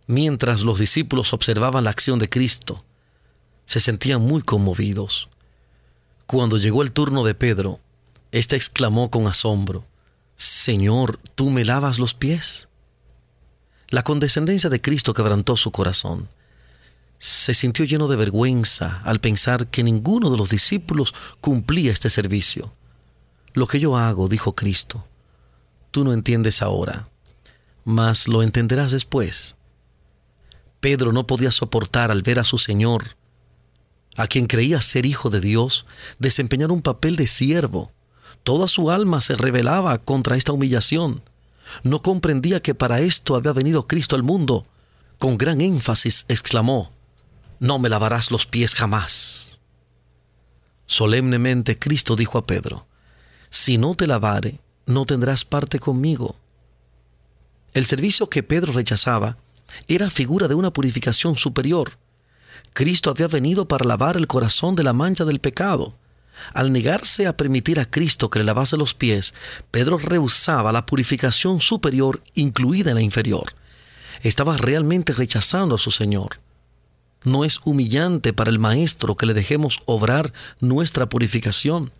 mientras 0.08 0.62
los 0.62 0.80
discípulos 0.80 1.34
observaban 1.34 1.84
la 1.84 1.90
acción 1.90 2.20
de 2.20 2.30
Cristo, 2.30 2.84
se 3.66 3.80
sentían 3.80 4.22
muy 4.22 4.42
conmovidos. 4.42 5.30
Cuando 6.26 6.58
llegó 6.58 6.82
el 6.82 6.92
turno 6.92 7.24
de 7.24 7.36
Pedro, 7.36 7.80
éste 8.32 8.56
exclamó 8.56 9.10
con 9.12 9.28
asombro, 9.28 9.86
Señor, 10.36 11.20
¿tú 11.36 11.50
me 11.50 11.66
lavas 11.66 12.00
los 12.00 12.14
pies? 12.14 12.68
La 13.90 14.04
condescendencia 14.04 14.70
de 14.70 14.82
Cristo 14.82 15.14
quebrantó 15.14 15.58
su 15.58 15.72
corazón. 15.72 16.30
Se 17.20 17.54
sintió 17.54 17.86
lleno 17.86 18.08
de 18.08 18.16
vergüenza 18.16 19.02
al 19.04 19.20
pensar 19.20 19.68
que 19.68 19.84
ninguno 19.84 20.30
de 20.32 20.38
los 20.38 20.50
discípulos 20.50 21.14
cumplía 21.42 21.92
este 21.92 22.10
servicio. 22.10 22.74
Lo 23.54 23.68
que 23.68 23.80
yo 23.80 23.98
hago, 23.98 24.30
dijo 24.30 24.56
Cristo, 24.56 25.06
tú 25.92 26.04
no 26.04 26.14
entiendes 26.14 26.62
ahora, 26.62 27.10
mas 27.84 28.28
lo 28.28 28.44
entenderás 28.44 28.92
después. 28.92 29.56
Pedro 30.82 31.14
no 31.14 31.28
podía 31.28 31.52
soportar 31.52 32.12
al 32.12 32.24
ver 32.24 32.40
a 32.40 32.44
su 32.44 32.58
Señor, 32.58 33.16
a 34.18 34.28
quien 34.28 34.48
creía 34.48 34.82
ser 34.82 35.06
hijo 35.06 35.30
de 35.30 35.40
Dios, 35.40 35.86
desempeñar 36.20 36.72
un 36.72 36.82
papel 36.82 37.16
de 37.16 37.28
siervo. 37.28 37.92
Toda 38.44 38.68
su 38.68 38.90
alma 38.92 39.22
se 39.22 39.36
rebelaba 39.36 40.00
contra 40.00 40.36
esta 40.36 40.52
humillación. 40.52 41.22
No 41.84 42.02
comprendía 42.02 42.62
que 42.62 42.76
para 42.76 43.00
esto 43.00 43.36
había 43.36 43.54
venido 43.54 43.88
Cristo 43.88 44.16
al 44.16 44.24
mundo. 44.24 44.66
Con 45.20 45.38
gran 45.38 45.62
énfasis 45.62 46.26
exclamó, 46.28 46.92
No 47.60 47.78
me 47.78 47.88
lavarás 47.88 48.32
los 48.32 48.48
pies 48.48 48.74
jamás. 48.74 49.60
Solemnemente 50.88 51.78
Cristo 51.78 52.16
dijo 52.16 52.40
a 52.40 52.48
Pedro, 52.48 52.88
Si 53.52 53.78
no 53.78 53.96
te 53.96 54.08
lavare, 54.08 54.60
no 54.88 55.06
tendrás 55.06 55.46
parte 55.46 55.80
conmigo. 55.80 56.36
El 57.74 57.86
servicio 57.86 58.30
que 58.30 58.42
Pedro 58.44 58.74
rechazaba 58.74 59.38
era 59.88 60.10
figura 60.10 60.48
de 60.48 60.56
una 60.56 60.72
purificación 60.72 61.36
superior. 61.36 61.98
Cristo 62.74 63.10
había 63.10 63.28
venido 63.28 63.68
para 63.68 63.86
lavar 63.86 64.18
el 64.18 64.28
corazón 64.28 64.76
de 64.76 64.84
la 64.84 64.94
mancha 64.94 65.26
del 65.26 65.40
pecado. 65.40 65.96
Al 66.54 66.72
negarse 66.72 67.28
a 67.28 67.38
permitir 67.38 67.80
a 67.80 67.90
Cristo 67.90 68.30
que 68.30 68.40
le 68.40 68.46
lavase 68.46 68.78
los 68.78 68.94
pies, 68.94 69.34
Pedro 69.70 69.98
rehusaba 69.98 70.72
la 70.72 70.86
purificación 70.86 71.62
superior 71.62 72.22
incluida 72.34 72.92
en 72.92 72.96
la 72.96 73.02
inferior. 73.02 73.54
Estaba 74.24 74.58
realmente 74.58 75.14
rechazando 75.14 75.76
a 75.76 75.80
su 75.80 75.92
Señor. 75.92 76.40
No 77.24 77.46
es 77.46 77.60
humillante 77.66 78.34
para 78.34 78.50
el 78.50 78.60
Maestro 78.60 79.16
que 79.16 79.26
le 79.26 79.34
dejemos 79.34 79.80
obrar 79.86 80.34
nuestra 80.60 81.08
purificación. 81.08 81.92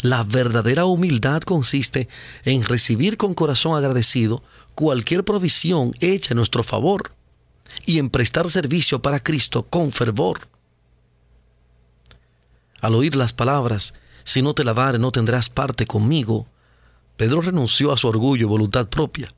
La 0.00 0.22
verdadera 0.22 0.84
humildad 0.84 1.42
consiste 1.42 2.08
en 2.44 2.62
recibir 2.62 3.16
con 3.16 3.34
corazón 3.34 3.76
agradecido 3.76 4.44
cualquier 4.78 5.24
provisión 5.24 5.92
hecha 5.98 6.34
en 6.34 6.36
nuestro 6.36 6.62
favor 6.62 7.10
y 7.84 7.98
en 7.98 8.10
prestar 8.10 8.48
servicio 8.48 9.02
para 9.02 9.18
Cristo 9.18 9.64
con 9.64 9.90
fervor. 9.90 10.46
Al 12.80 12.94
oír 12.94 13.16
las 13.16 13.32
palabras, 13.32 13.92
si 14.22 14.40
no 14.40 14.54
te 14.54 14.62
lavare 14.62 15.00
no 15.00 15.10
tendrás 15.10 15.50
parte 15.50 15.84
conmigo, 15.84 16.46
Pedro 17.16 17.40
renunció 17.40 17.90
a 17.92 17.96
su 17.96 18.06
orgullo 18.06 18.46
y 18.46 18.48
voluntad 18.48 18.86
propia. 18.86 19.34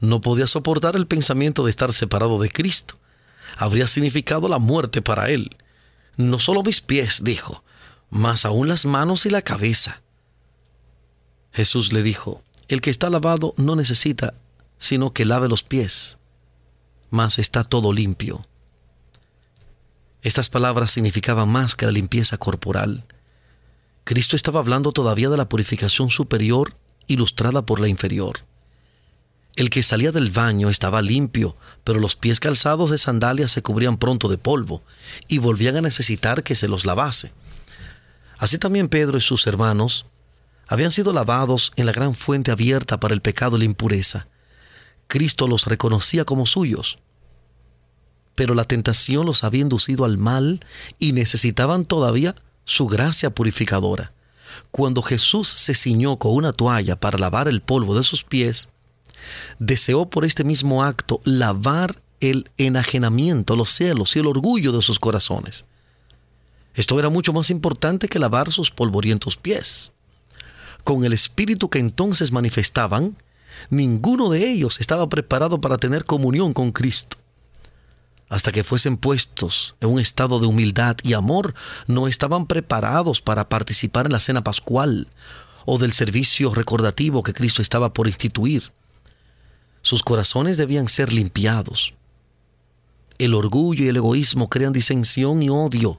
No 0.00 0.22
podía 0.22 0.46
soportar 0.46 0.96
el 0.96 1.06
pensamiento 1.06 1.66
de 1.66 1.70
estar 1.70 1.92
separado 1.92 2.38
de 2.38 2.48
Cristo. 2.48 2.94
Habría 3.58 3.88
significado 3.88 4.48
la 4.48 4.58
muerte 4.58 5.02
para 5.02 5.28
él. 5.28 5.54
No 6.16 6.40
solo 6.40 6.62
mis 6.62 6.80
pies, 6.80 7.22
dijo, 7.22 7.62
mas 8.08 8.46
aún 8.46 8.68
las 8.68 8.86
manos 8.86 9.26
y 9.26 9.28
la 9.28 9.42
cabeza. 9.42 10.00
Jesús 11.52 11.92
le 11.92 12.02
dijo, 12.02 12.42
el 12.68 12.80
que 12.80 12.88
está 12.88 13.10
lavado 13.10 13.52
no 13.58 13.76
necesita 13.76 14.32
sino 14.78 15.12
que 15.12 15.24
lave 15.24 15.48
los 15.48 15.62
pies, 15.62 16.18
mas 17.10 17.38
está 17.38 17.64
todo 17.64 17.92
limpio. 17.92 18.46
Estas 20.22 20.48
palabras 20.48 20.90
significaban 20.90 21.48
más 21.48 21.74
que 21.74 21.86
la 21.86 21.92
limpieza 21.92 22.38
corporal. 22.38 23.04
Cristo 24.04 24.36
estaba 24.36 24.60
hablando 24.60 24.92
todavía 24.92 25.28
de 25.28 25.36
la 25.36 25.48
purificación 25.48 26.10
superior 26.10 26.74
ilustrada 27.06 27.64
por 27.64 27.80
la 27.80 27.88
inferior. 27.88 28.44
El 29.56 29.70
que 29.70 29.82
salía 29.82 30.12
del 30.12 30.30
baño 30.30 30.70
estaba 30.70 31.02
limpio, 31.02 31.56
pero 31.82 31.98
los 31.98 32.14
pies 32.14 32.38
calzados 32.38 32.90
de 32.90 32.98
sandalias 32.98 33.50
se 33.50 33.62
cubrían 33.62 33.96
pronto 33.96 34.28
de 34.28 34.38
polvo 34.38 34.82
y 35.26 35.38
volvían 35.38 35.76
a 35.76 35.80
necesitar 35.80 36.44
que 36.44 36.54
se 36.54 36.68
los 36.68 36.84
lavase. 36.84 37.32
Así 38.38 38.58
también 38.58 38.88
Pedro 38.88 39.18
y 39.18 39.20
sus 39.20 39.46
hermanos 39.46 40.06
habían 40.68 40.90
sido 40.90 41.12
lavados 41.12 41.72
en 41.76 41.86
la 41.86 41.92
gran 41.92 42.14
fuente 42.14 42.52
abierta 42.52 43.00
para 43.00 43.14
el 43.14 43.22
pecado 43.22 43.56
y 43.56 43.60
la 43.60 43.64
impureza, 43.64 44.28
Cristo 45.08 45.48
los 45.48 45.64
reconocía 45.64 46.24
como 46.24 46.46
suyos. 46.46 46.98
Pero 48.34 48.54
la 48.54 48.64
tentación 48.64 49.26
los 49.26 49.42
había 49.42 49.62
inducido 49.62 50.04
al 50.04 50.18
mal 50.18 50.60
y 50.98 51.12
necesitaban 51.12 51.84
todavía 51.84 52.36
su 52.64 52.86
gracia 52.86 53.30
purificadora. 53.30 54.12
Cuando 54.70 55.02
Jesús 55.02 55.48
se 55.48 55.74
ciñó 55.74 56.18
con 56.18 56.34
una 56.34 56.52
toalla 56.52 56.94
para 57.00 57.18
lavar 57.18 57.48
el 57.48 57.62
polvo 57.62 57.96
de 57.96 58.04
sus 58.04 58.22
pies, 58.22 58.68
deseó 59.58 60.08
por 60.08 60.24
este 60.24 60.44
mismo 60.44 60.84
acto 60.84 61.20
lavar 61.24 62.00
el 62.20 62.50
enajenamiento, 62.58 63.56
los 63.56 63.70
celos 63.70 64.14
y 64.14 64.18
el 64.18 64.26
orgullo 64.26 64.72
de 64.72 64.82
sus 64.82 64.98
corazones. 64.98 65.64
Esto 66.74 66.98
era 66.98 67.08
mucho 67.08 67.32
más 67.32 67.50
importante 67.50 68.08
que 68.08 68.18
lavar 68.18 68.50
sus 68.50 68.70
polvorientos 68.70 69.36
pies. 69.36 69.90
Con 70.84 71.04
el 71.04 71.12
espíritu 71.12 71.70
que 71.70 71.78
entonces 71.78 72.30
manifestaban, 72.30 73.16
ninguno 73.70 74.30
de 74.30 74.48
ellos 74.48 74.80
estaba 74.80 75.08
preparado 75.08 75.60
para 75.60 75.78
tener 75.78 76.04
comunión 76.04 76.52
con 76.52 76.72
Cristo. 76.72 77.16
Hasta 78.28 78.52
que 78.52 78.64
fuesen 78.64 78.96
puestos 78.96 79.76
en 79.80 79.88
un 79.88 80.00
estado 80.00 80.38
de 80.38 80.46
humildad 80.46 80.96
y 81.02 81.14
amor, 81.14 81.54
no 81.86 82.08
estaban 82.08 82.46
preparados 82.46 83.22
para 83.22 83.48
participar 83.48 84.06
en 84.06 84.12
la 84.12 84.20
cena 84.20 84.44
pascual 84.44 85.08
o 85.64 85.78
del 85.78 85.92
servicio 85.92 86.54
recordativo 86.54 87.22
que 87.22 87.34
Cristo 87.34 87.62
estaba 87.62 87.92
por 87.92 88.06
instituir. 88.06 88.72
Sus 89.82 90.02
corazones 90.02 90.56
debían 90.56 90.88
ser 90.88 91.12
limpiados. 91.12 91.94
El 93.18 93.34
orgullo 93.34 93.84
y 93.84 93.88
el 93.88 93.96
egoísmo 93.96 94.48
crean 94.48 94.72
disensión 94.72 95.42
y 95.42 95.48
odio, 95.48 95.98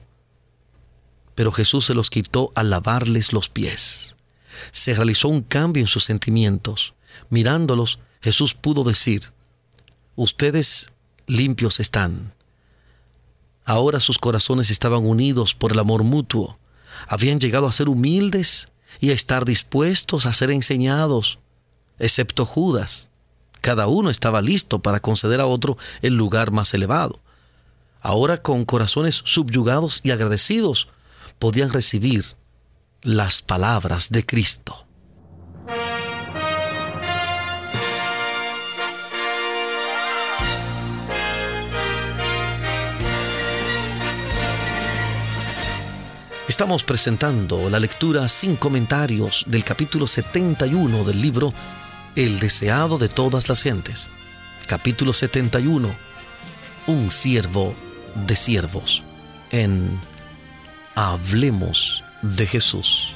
pero 1.34 1.52
Jesús 1.52 1.86
se 1.86 1.94
los 1.94 2.10
quitó 2.10 2.52
al 2.54 2.70
lavarles 2.70 3.32
los 3.32 3.48
pies. 3.48 4.16
Se 4.72 4.94
realizó 4.94 5.28
un 5.28 5.42
cambio 5.42 5.82
en 5.82 5.86
sus 5.86 6.04
sentimientos. 6.04 6.94
Mirándolos, 7.30 8.00
Jesús 8.20 8.54
pudo 8.54 8.84
decir, 8.84 9.32
ustedes 10.16 10.92
limpios 11.26 11.80
están. 11.80 12.34
Ahora 13.64 14.00
sus 14.00 14.18
corazones 14.18 14.70
estaban 14.70 15.06
unidos 15.06 15.54
por 15.54 15.72
el 15.72 15.78
amor 15.78 16.02
mutuo. 16.02 16.58
Habían 17.06 17.38
llegado 17.40 17.66
a 17.66 17.72
ser 17.72 17.88
humildes 17.88 18.68
y 18.98 19.10
a 19.10 19.14
estar 19.14 19.44
dispuestos 19.44 20.26
a 20.26 20.32
ser 20.32 20.50
enseñados, 20.50 21.38
excepto 21.98 22.44
Judas. 22.44 23.08
Cada 23.60 23.86
uno 23.86 24.10
estaba 24.10 24.42
listo 24.42 24.80
para 24.80 25.00
conceder 25.00 25.40
a 25.40 25.46
otro 25.46 25.78
el 26.02 26.14
lugar 26.14 26.50
más 26.50 26.74
elevado. 26.74 27.20
Ahora 28.00 28.42
con 28.42 28.64
corazones 28.64 29.20
subyugados 29.24 30.00
y 30.02 30.10
agradecidos 30.10 30.88
podían 31.38 31.70
recibir 31.70 32.24
las 33.02 33.40
palabras 33.42 34.10
de 34.10 34.26
Cristo. 34.26 34.86
Estamos 46.60 46.84
presentando 46.84 47.70
la 47.70 47.80
lectura 47.80 48.28
sin 48.28 48.54
comentarios 48.54 49.46
del 49.48 49.64
capítulo 49.64 50.06
71 50.06 51.04
del 51.04 51.18
libro 51.18 51.54
El 52.14 52.38
deseado 52.38 52.98
de 52.98 53.08
todas 53.08 53.48
las 53.48 53.62
gentes. 53.62 54.10
Capítulo 54.66 55.14
71. 55.14 55.88
Un 56.86 57.10
siervo 57.10 57.72
de 58.26 58.36
siervos. 58.36 59.02
En 59.50 59.98
Hablemos 60.94 62.04
de 62.20 62.46
Jesús. 62.46 63.14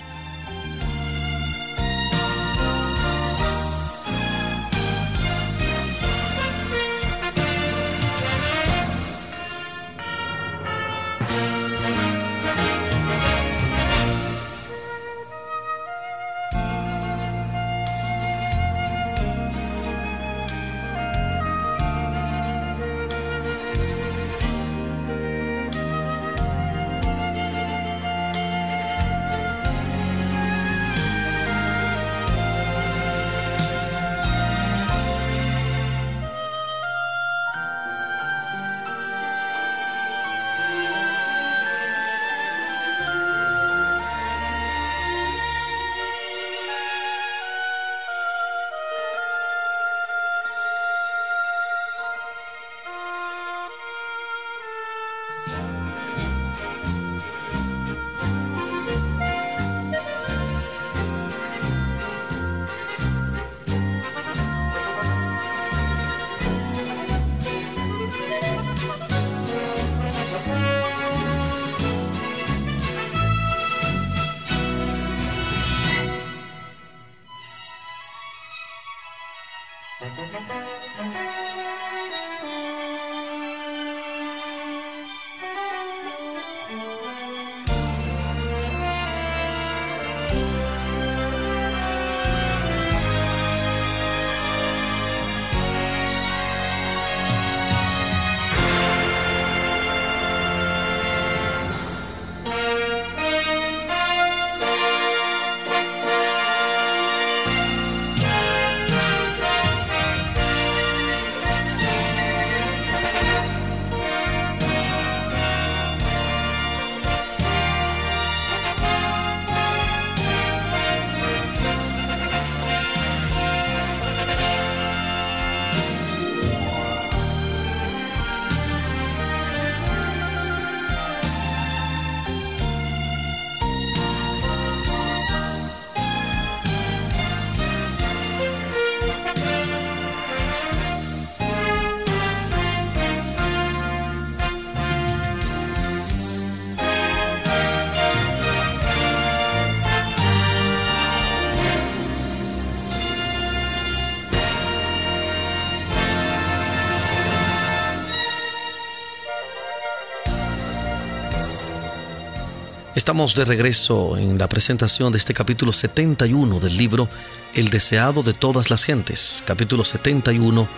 Estamos 162.94 163.34
de 163.34 163.44
regreso 163.44 164.16
en 164.16 164.38
la 164.38 164.48
presentación 164.48 165.10
de 165.10 165.18
este 165.18 165.34
capítulo 165.34 165.72
71 165.72 166.60
del 166.60 166.76
libro 166.76 167.08
El 167.52 167.68
deseado 167.68 168.22
de 168.22 168.34
todas 168.34 168.70
las 168.70 168.84
gentes, 168.84 169.42
capítulo 169.44 169.84
71, 169.84 170.68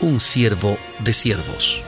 Un 0.00 0.20
siervo 0.20 0.76
de 0.98 1.14
siervos. 1.14 1.80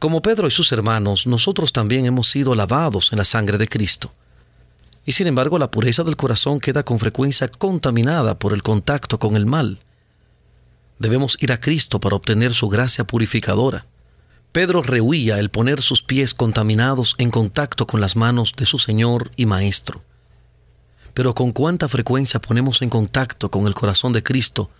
Como 0.00 0.20
Pedro 0.20 0.48
y 0.48 0.50
sus 0.50 0.72
hermanos, 0.72 1.28
nosotros 1.28 1.72
también 1.72 2.04
hemos 2.04 2.28
sido 2.28 2.56
lavados 2.56 3.12
en 3.12 3.18
la 3.18 3.24
sangre 3.24 3.58
de 3.58 3.68
Cristo. 3.68 4.10
Y 5.06 5.12
sin 5.12 5.28
embargo, 5.28 5.60
la 5.60 5.70
pureza 5.70 6.02
del 6.02 6.16
corazón 6.16 6.58
queda 6.58 6.82
con 6.82 6.98
frecuencia 6.98 7.46
contaminada 7.46 8.40
por 8.40 8.52
el 8.52 8.64
contacto 8.64 9.20
con 9.20 9.36
el 9.36 9.46
mal 9.46 9.78
Debemos 10.98 11.36
ir 11.40 11.52
a 11.52 11.60
Cristo 11.60 12.00
para 12.00 12.16
obtener 12.16 12.54
su 12.54 12.68
gracia 12.68 13.06
purificadora. 13.06 13.86
Pedro 14.52 14.82
rehuía 14.82 15.38
el 15.38 15.50
poner 15.50 15.82
sus 15.82 16.02
pies 16.02 16.34
contaminados 16.34 17.14
en 17.18 17.30
contacto 17.30 17.86
con 17.86 18.00
las 18.00 18.16
manos 18.16 18.54
de 18.56 18.66
su 18.66 18.78
Señor 18.78 19.30
y 19.36 19.46
Maestro. 19.46 20.02
Pero 21.14 21.34
con 21.34 21.52
cuánta 21.52 21.88
frecuencia 21.88 22.40
ponemos 22.40 22.82
en 22.82 22.90
contacto 22.90 23.50
con 23.50 23.66
el 23.66 23.74
corazón 23.74 24.12
de 24.12 24.22
Cristo 24.22 24.70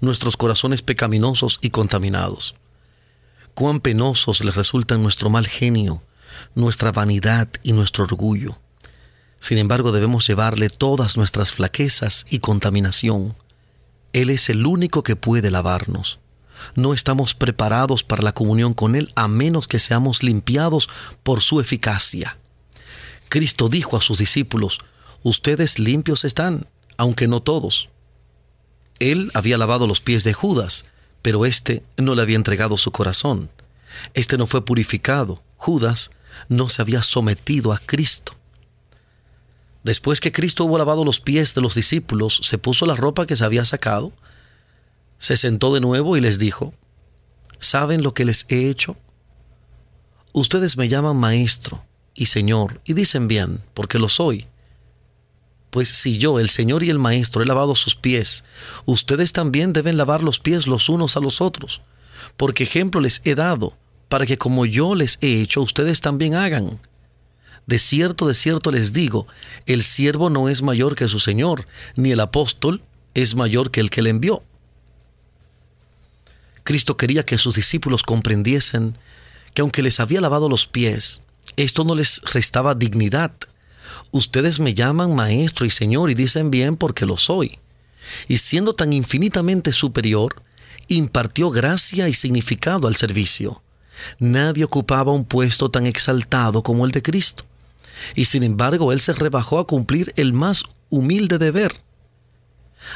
nuestros 0.00 0.36
corazones 0.36 0.82
pecaminosos 0.82 1.58
y 1.60 1.70
contaminados. 1.70 2.54
Cuán 3.54 3.80
penosos 3.80 4.44
les 4.44 4.54
resultan 4.54 5.02
nuestro 5.02 5.30
mal 5.30 5.46
genio, 5.46 6.02
nuestra 6.54 6.92
vanidad 6.92 7.48
y 7.62 7.72
nuestro 7.72 8.04
orgullo. 8.04 8.58
Sin 9.40 9.58
embargo, 9.58 9.92
debemos 9.92 10.26
llevarle 10.26 10.68
todas 10.68 11.16
nuestras 11.16 11.52
flaquezas 11.52 12.26
y 12.30 12.38
contaminación. 12.38 13.36
Él 14.12 14.30
es 14.30 14.48
el 14.48 14.66
único 14.66 15.02
que 15.02 15.16
puede 15.16 15.50
lavarnos. 15.50 16.18
No 16.74 16.92
estamos 16.92 17.34
preparados 17.34 18.02
para 18.02 18.22
la 18.22 18.32
comunión 18.32 18.74
con 18.74 18.96
Él 18.96 19.12
a 19.14 19.28
menos 19.28 19.68
que 19.68 19.78
seamos 19.78 20.22
limpiados 20.22 20.88
por 21.22 21.40
su 21.40 21.60
eficacia. 21.60 22.38
Cristo 23.28 23.68
dijo 23.68 23.96
a 23.96 24.00
sus 24.00 24.18
discípulos, 24.18 24.78
Ustedes 25.22 25.78
limpios 25.78 26.24
están, 26.24 26.66
aunque 26.96 27.26
no 27.26 27.42
todos. 27.42 27.88
Él 28.98 29.30
había 29.34 29.58
lavado 29.58 29.86
los 29.86 30.00
pies 30.00 30.24
de 30.24 30.32
Judas, 30.32 30.86
pero 31.22 31.44
éste 31.44 31.84
no 31.96 32.14
le 32.14 32.22
había 32.22 32.36
entregado 32.36 32.76
su 32.76 32.90
corazón. 32.90 33.50
Este 34.14 34.38
no 34.38 34.46
fue 34.46 34.64
purificado. 34.64 35.42
Judas 35.56 36.10
no 36.48 36.68
se 36.68 36.82
había 36.82 37.02
sometido 37.02 37.72
a 37.72 37.78
Cristo. 37.78 38.37
Después 39.88 40.20
que 40.20 40.32
Cristo 40.32 40.66
hubo 40.66 40.76
lavado 40.76 41.02
los 41.02 41.18
pies 41.18 41.54
de 41.54 41.62
los 41.62 41.74
discípulos, 41.74 42.40
se 42.42 42.58
puso 42.58 42.84
la 42.84 42.94
ropa 42.94 43.24
que 43.24 43.36
se 43.36 43.44
había 43.46 43.64
sacado, 43.64 44.12
se 45.16 45.34
sentó 45.38 45.72
de 45.72 45.80
nuevo 45.80 46.14
y 46.18 46.20
les 46.20 46.38
dijo, 46.38 46.74
¿saben 47.58 48.02
lo 48.02 48.12
que 48.12 48.26
les 48.26 48.44
he 48.50 48.68
hecho? 48.68 48.98
Ustedes 50.34 50.76
me 50.76 50.90
llaman 50.90 51.16
maestro 51.16 51.86
y 52.12 52.26
señor 52.26 52.82
y 52.84 52.92
dicen 52.92 53.28
bien, 53.28 53.62
porque 53.72 53.98
lo 53.98 54.08
soy. 54.08 54.46
Pues 55.70 55.88
si 55.88 56.18
yo, 56.18 56.38
el 56.38 56.50
Señor 56.50 56.82
y 56.82 56.90
el 56.90 56.98
Maestro, 56.98 57.42
he 57.42 57.46
lavado 57.46 57.74
sus 57.74 57.94
pies, 57.96 58.44
ustedes 58.84 59.32
también 59.32 59.72
deben 59.72 59.96
lavar 59.96 60.22
los 60.22 60.38
pies 60.38 60.66
los 60.66 60.90
unos 60.90 61.16
a 61.16 61.20
los 61.20 61.40
otros, 61.40 61.80
porque 62.36 62.64
ejemplo 62.64 63.00
les 63.00 63.22
he 63.24 63.34
dado, 63.34 63.72
para 64.10 64.26
que 64.26 64.36
como 64.36 64.66
yo 64.66 64.94
les 64.94 65.16
he 65.22 65.40
hecho, 65.40 65.62
ustedes 65.62 66.02
también 66.02 66.34
hagan. 66.34 66.78
De 67.68 67.78
cierto, 67.78 68.26
de 68.26 68.32
cierto 68.32 68.70
les 68.70 68.94
digo, 68.94 69.26
el 69.66 69.84
siervo 69.84 70.30
no 70.30 70.48
es 70.48 70.62
mayor 70.62 70.96
que 70.96 71.06
su 71.06 71.20
Señor, 71.20 71.66
ni 71.96 72.12
el 72.12 72.20
apóstol 72.20 72.80
es 73.12 73.34
mayor 73.34 73.70
que 73.70 73.80
el 73.80 73.90
que 73.90 74.00
le 74.00 74.08
envió. 74.08 74.42
Cristo 76.64 76.96
quería 76.96 77.26
que 77.26 77.36
sus 77.36 77.56
discípulos 77.56 78.02
comprendiesen 78.02 78.96
que 79.52 79.60
aunque 79.60 79.82
les 79.82 80.00
había 80.00 80.22
lavado 80.22 80.48
los 80.48 80.66
pies, 80.66 81.20
esto 81.56 81.84
no 81.84 81.94
les 81.94 82.22
restaba 82.32 82.74
dignidad. 82.74 83.32
Ustedes 84.12 84.60
me 84.60 84.72
llaman 84.72 85.14
maestro 85.14 85.66
y 85.66 85.70
señor 85.70 86.10
y 86.10 86.14
dicen 86.14 86.50
bien 86.50 86.74
porque 86.74 87.04
lo 87.04 87.18
soy. 87.18 87.58
Y 88.28 88.38
siendo 88.38 88.74
tan 88.74 88.94
infinitamente 88.94 89.74
superior, 89.74 90.40
impartió 90.86 91.50
gracia 91.50 92.08
y 92.08 92.14
significado 92.14 92.88
al 92.88 92.96
servicio. 92.96 93.60
Nadie 94.18 94.64
ocupaba 94.64 95.12
un 95.12 95.26
puesto 95.26 95.70
tan 95.70 95.84
exaltado 95.84 96.62
como 96.62 96.86
el 96.86 96.92
de 96.92 97.02
Cristo 97.02 97.44
y 98.14 98.26
sin 98.26 98.42
embargo 98.42 98.92
él 98.92 99.00
se 99.00 99.12
rebajó 99.12 99.58
a 99.58 99.66
cumplir 99.66 100.12
el 100.16 100.32
más 100.32 100.64
humilde 100.90 101.38
deber, 101.38 101.80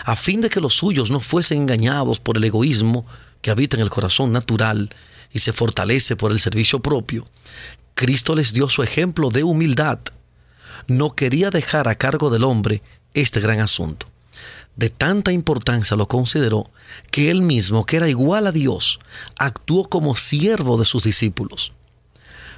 a 0.05 0.17
fin 0.17 0.41
de 0.41 0.49
que 0.49 0.61
los 0.61 0.75
suyos 0.75 1.11
no 1.11 1.21
fuesen 1.21 1.63
engañados 1.63 2.21
por 2.21 2.37
el 2.37 2.45
egoísmo 2.45 3.07
que 3.41 3.51
habita 3.51 3.77
en 3.77 3.83
el 3.83 3.91
corazón 3.91 4.33
natural 4.33 4.91
y 5.33 5.41
se 5.41 5.53
fortalece 5.53 6.17
por 6.17 6.33
el 6.33 6.41
servicio 6.41 6.81
propio. 6.81 7.27
Cristo 7.95 8.35
les 8.35 8.53
dio 8.53 8.69
su 8.69 8.83
ejemplo 8.83 9.31
de 9.31 9.45
humildad. 9.45 9.99
No 10.87 11.11
quería 11.11 11.51
dejar 11.51 11.89
a 11.89 11.97
cargo 11.97 12.31
del 12.31 12.45
hombre 12.45 12.83
este 13.15 13.41
gran 13.41 13.61
asunto. 13.61 14.07
De 14.77 14.89
tanta 14.89 15.33
importancia 15.33 15.97
lo 15.97 16.09
consideró 16.09 16.71
que 17.11 17.31
él 17.31 17.43
mismo, 17.43 17.85
que 17.85 17.97
era 17.97 18.09
igual 18.09 18.47
a 18.47 18.53
Dios, 18.53 19.01
actuó 19.37 19.89
como 19.89 20.17
siervo 20.17 20.79
de 20.79 20.87
sus 20.87 21.05
discípulos 21.05 21.73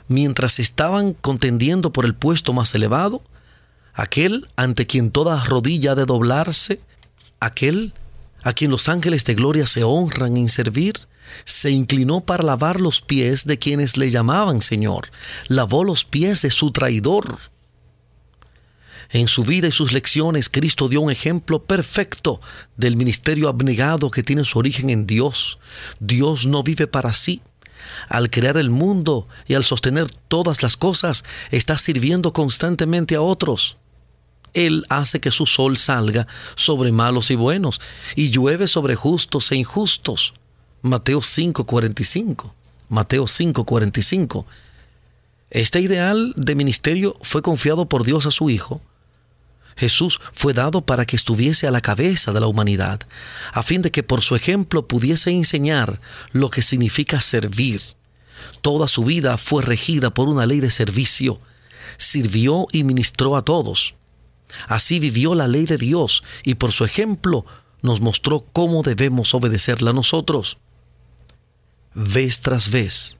mientras 0.08 0.58
estaban 0.58 1.14
contendiendo 1.14 1.92
por 1.92 2.04
el 2.04 2.14
puesto 2.14 2.52
más 2.52 2.74
elevado, 2.74 3.22
aquel 3.94 4.48
ante 4.56 4.86
quien 4.86 5.10
toda 5.10 5.42
rodilla 5.44 5.92
ha 5.92 5.94
de 5.94 6.06
doblarse, 6.06 6.80
aquel 7.40 7.94
a 8.42 8.52
quien 8.52 8.70
los 8.70 8.88
ángeles 8.88 9.24
de 9.24 9.34
gloria 9.34 9.66
se 9.66 9.84
honran 9.84 10.36
en 10.36 10.48
servir, 10.48 11.00
se 11.44 11.70
inclinó 11.70 12.20
para 12.20 12.44
lavar 12.44 12.80
los 12.80 13.00
pies 13.00 13.46
de 13.46 13.58
quienes 13.58 13.96
le 13.96 14.10
llamaban 14.10 14.60
Señor, 14.60 15.10
lavó 15.48 15.84
los 15.84 16.04
pies 16.04 16.42
de 16.42 16.50
su 16.50 16.70
traidor. 16.70 17.38
En 19.10 19.28
su 19.28 19.44
vida 19.44 19.68
y 19.68 19.72
sus 19.72 19.92
lecciones, 19.92 20.48
Cristo 20.48 20.88
dio 20.88 21.00
un 21.00 21.10
ejemplo 21.10 21.64
perfecto 21.64 22.40
del 22.76 22.96
ministerio 22.96 23.48
abnegado 23.48 24.10
que 24.10 24.22
tiene 24.22 24.44
su 24.44 24.58
origen 24.58 24.90
en 24.90 25.06
Dios. 25.06 25.58
Dios 26.00 26.46
no 26.46 26.62
vive 26.62 26.86
para 26.86 27.12
sí, 27.12 27.40
al 28.08 28.30
crear 28.30 28.56
el 28.56 28.70
mundo 28.70 29.28
y 29.46 29.54
al 29.54 29.64
sostener 29.64 30.10
todas 30.28 30.62
las 30.62 30.76
cosas, 30.76 31.24
está 31.50 31.78
sirviendo 31.78 32.32
constantemente 32.32 33.14
a 33.14 33.22
otros. 33.22 33.76
Él 34.54 34.86
hace 34.88 35.20
que 35.20 35.32
su 35.32 35.46
sol 35.46 35.78
salga 35.78 36.26
sobre 36.54 36.92
malos 36.92 37.30
y 37.30 37.34
buenos, 37.34 37.80
y 38.14 38.30
llueve 38.30 38.68
sobre 38.68 38.94
justos 38.94 39.50
e 39.52 39.56
injustos. 39.56 40.34
Mateo 40.82 41.20
5:45. 41.22 42.54
Mateo 42.88 43.26
5:45. 43.26 44.46
Este 45.50 45.80
ideal 45.80 46.32
de 46.36 46.54
ministerio 46.54 47.16
fue 47.22 47.42
confiado 47.42 47.86
por 47.86 48.04
Dios 48.04 48.26
a 48.26 48.30
su 48.30 48.50
Hijo, 48.50 48.80
Jesús 49.76 50.20
fue 50.32 50.52
dado 50.52 50.82
para 50.86 51.04
que 51.04 51.16
estuviese 51.16 51.66
a 51.66 51.70
la 51.70 51.80
cabeza 51.80 52.32
de 52.32 52.40
la 52.40 52.46
humanidad, 52.46 53.00
a 53.52 53.62
fin 53.62 53.82
de 53.82 53.90
que 53.90 54.02
por 54.02 54.22
su 54.22 54.36
ejemplo 54.36 54.86
pudiese 54.86 55.30
enseñar 55.30 56.00
lo 56.32 56.50
que 56.50 56.62
significa 56.62 57.20
servir. 57.20 57.82
Toda 58.62 58.88
su 58.88 59.04
vida 59.04 59.36
fue 59.38 59.62
regida 59.62 60.12
por 60.12 60.28
una 60.28 60.46
ley 60.46 60.60
de 60.60 60.70
servicio. 60.70 61.40
Sirvió 61.96 62.66
y 62.72 62.84
ministró 62.84 63.36
a 63.36 63.42
todos. 63.42 63.94
Así 64.68 65.00
vivió 65.00 65.34
la 65.34 65.48
ley 65.48 65.66
de 65.66 65.78
Dios 65.78 66.22
y 66.44 66.54
por 66.54 66.72
su 66.72 66.84
ejemplo 66.84 67.44
nos 67.82 68.00
mostró 68.00 68.46
cómo 68.52 68.82
debemos 68.82 69.34
obedecerla 69.34 69.92
nosotros. 69.92 70.58
Vez 71.94 72.40
tras 72.40 72.70
vez, 72.70 73.18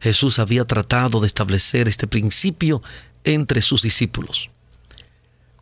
Jesús 0.00 0.38
había 0.38 0.64
tratado 0.64 1.20
de 1.20 1.26
establecer 1.26 1.88
este 1.88 2.06
principio 2.06 2.82
entre 3.24 3.62
sus 3.62 3.82
discípulos. 3.82 4.50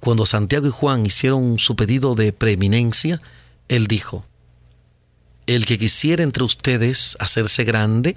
Cuando 0.00 0.26
Santiago 0.26 0.66
y 0.66 0.70
Juan 0.70 1.06
hicieron 1.06 1.58
su 1.58 1.76
pedido 1.76 2.14
de 2.14 2.32
preeminencia, 2.32 3.20
él 3.68 3.86
dijo, 3.86 4.24
El 5.46 5.66
que 5.66 5.78
quisiera 5.78 6.22
entre 6.22 6.44
ustedes 6.44 7.16
hacerse 7.20 7.64
grande, 7.64 8.14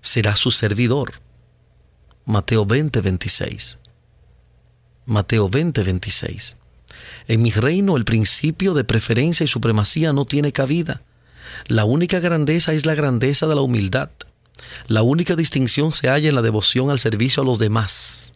será 0.00 0.36
su 0.36 0.50
servidor. 0.50 1.20
Mateo 2.24 2.66
20, 2.66 3.00
26. 3.00 3.78
Mateo 5.06 5.48
20, 5.48 5.82
26. 5.82 6.56
En 7.26 7.42
mi 7.42 7.50
reino 7.50 7.96
el 7.96 8.04
principio 8.04 8.74
de 8.74 8.84
preferencia 8.84 9.44
y 9.44 9.48
supremacía 9.48 10.12
no 10.12 10.24
tiene 10.24 10.52
cabida. 10.52 11.02
La 11.66 11.84
única 11.84 12.20
grandeza 12.20 12.72
es 12.72 12.86
la 12.86 12.94
grandeza 12.94 13.46
de 13.46 13.54
la 13.54 13.62
humildad. 13.62 14.10
La 14.86 15.02
única 15.02 15.34
distinción 15.34 15.92
se 15.92 16.08
halla 16.08 16.28
en 16.28 16.34
la 16.34 16.42
devoción 16.42 16.90
al 16.90 16.98
servicio 16.98 17.42
a 17.42 17.46
los 17.46 17.58
demás. 17.58 18.31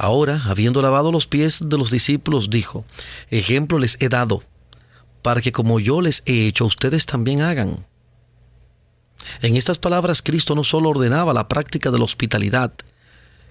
Ahora, 0.00 0.40
habiendo 0.46 0.80
lavado 0.80 1.10
los 1.10 1.26
pies 1.26 1.58
de 1.60 1.76
los 1.76 1.90
discípulos, 1.90 2.50
dijo, 2.50 2.84
ejemplo 3.30 3.80
les 3.80 4.00
he 4.00 4.08
dado, 4.08 4.44
para 5.22 5.40
que 5.40 5.50
como 5.50 5.80
yo 5.80 6.00
les 6.00 6.22
he 6.24 6.46
hecho, 6.46 6.66
ustedes 6.66 7.04
también 7.04 7.42
hagan. 7.42 7.84
En 9.42 9.56
estas 9.56 9.76
palabras 9.78 10.22
Cristo 10.22 10.54
no 10.54 10.62
solo 10.62 10.90
ordenaba 10.90 11.34
la 11.34 11.48
práctica 11.48 11.90
de 11.90 11.98
la 11.98 12.04
hospitalidad, 12.04 12.72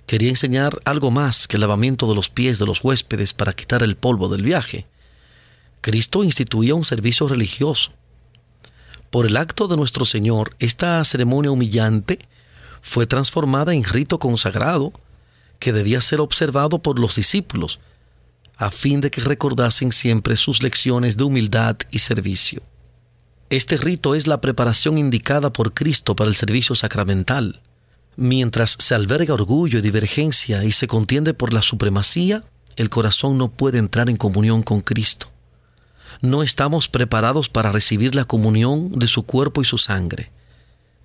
quería 0.06 0.30
enseñar 0.30 0.80
algo 0.86 1.12
más 1.12 1.50
que 1.50 1.58
el 1.58 1.62
lavamiento 1.62 2.08
de 2.08 2.16
los 2.16 2.30
pies 2.30 2.60
de 2.60 2.66
los 2.66 2.82
huéspedes 2.82 3.34
para 3.34 3.52
quitar 3.52 3.84
el 3.84 3.98
polvo 3.98 4.30
del 4.30 4.44
viaje. 4.44 4.88
Cristo 5.82 6.24
instituía 6.24 6.76
un 6.76 6.86
servicio 6.86 7.28
religioso. 7.28 7.92
Por 9.10 9.26
el 9.26 9.36
acto 9.36 9.68
de 9.68 9.76
nuestro 9.76 10.06
Señor, 10.06 10.56
esta 10.60 11.04
ceremonia 11.04 11.52
humillante 11.52 12.20
fue 12.82 13.06
transformada 13.06 13.74
en 13.74 13.84
rito 13.84 14.18
consagrado, 14.18 14.94
que 15.60 15.74
debía 15.74 16.02
ser 16.02 16.20
observado 16.22 16.80
por 16.80 17.00
los 17.00 17.16
discípulos, 17.16 17.80
a 18.58 18.72
fin 18.72 19.02
de 19.02 19.12
que 19.12 19.22
recordasen 19.22 19.92
siempre 19.92 20.36
sus 20.36 20.64
lecciones 20.64 21.18
de 21.18 21.24
humildad 21.24 21.78
y 21.92 22.00
servicio. 22.00 22.62
Este 23.50 23.78
rito 23.78 24.16
es 24.16 24.28
la 24.28 24.42
preparación 24.42 24.98
indicada 24.98 25.54
por 25.54 25.74
Cristo 25.74 26.16
para 26.16 26.30
el 26.30 26.36
servicio 26.36 26.76
sacramental. 26.76 27.62
Mientras 28.18 28.76
se 28.80 28.96
alberga 28.96 29.34
orgullo 29.34 29.80
y 29.80 29.82
divergencia 29.82 30.64
y 30.64 30.72
se 30.72 30.88
contiende 30.88 31.34
por 31.34 31.54
la 31.54 31.62
supremacía, 31.62 32.44
el 32.76 32.90
corazón 32.90 33.38
no 33.38 33.50
puede 33.50 33.78
entrar 33.78 34.10
en 34.10 34.18
comunión 34.18 34.64
con 34.64 34.82
Cristo. 34.82 35.28
No 36.22 36.44
estamos 36.44 36.88
preparados 36.88 37.48
para 37.48 37.72
recibir 37.72 38.16
la 38.16 38.26
comunión 38.26 38.92
de 38.98 39.08
su 39.08 39.24
cuerpo 39.24 39.62
y 39.62 39.66
su 39.66 39.78
sangre. 39.78 40.32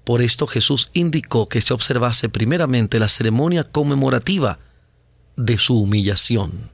Por 0.04 0.20
esto 0.20 0.46
Jesús 0.46 0.90
indicó 0.94 1.48
que 1.48 1.60
se 1.60 1.72
observase 1.72 2.28
primeramente 2.28 2.98
la 2.98 3.08
ceremonia 3.08 3.64
conmemorativa 3.64 4.58
de 5.36 5.58
su 5.58 5.80
humillación. 5.80 6.70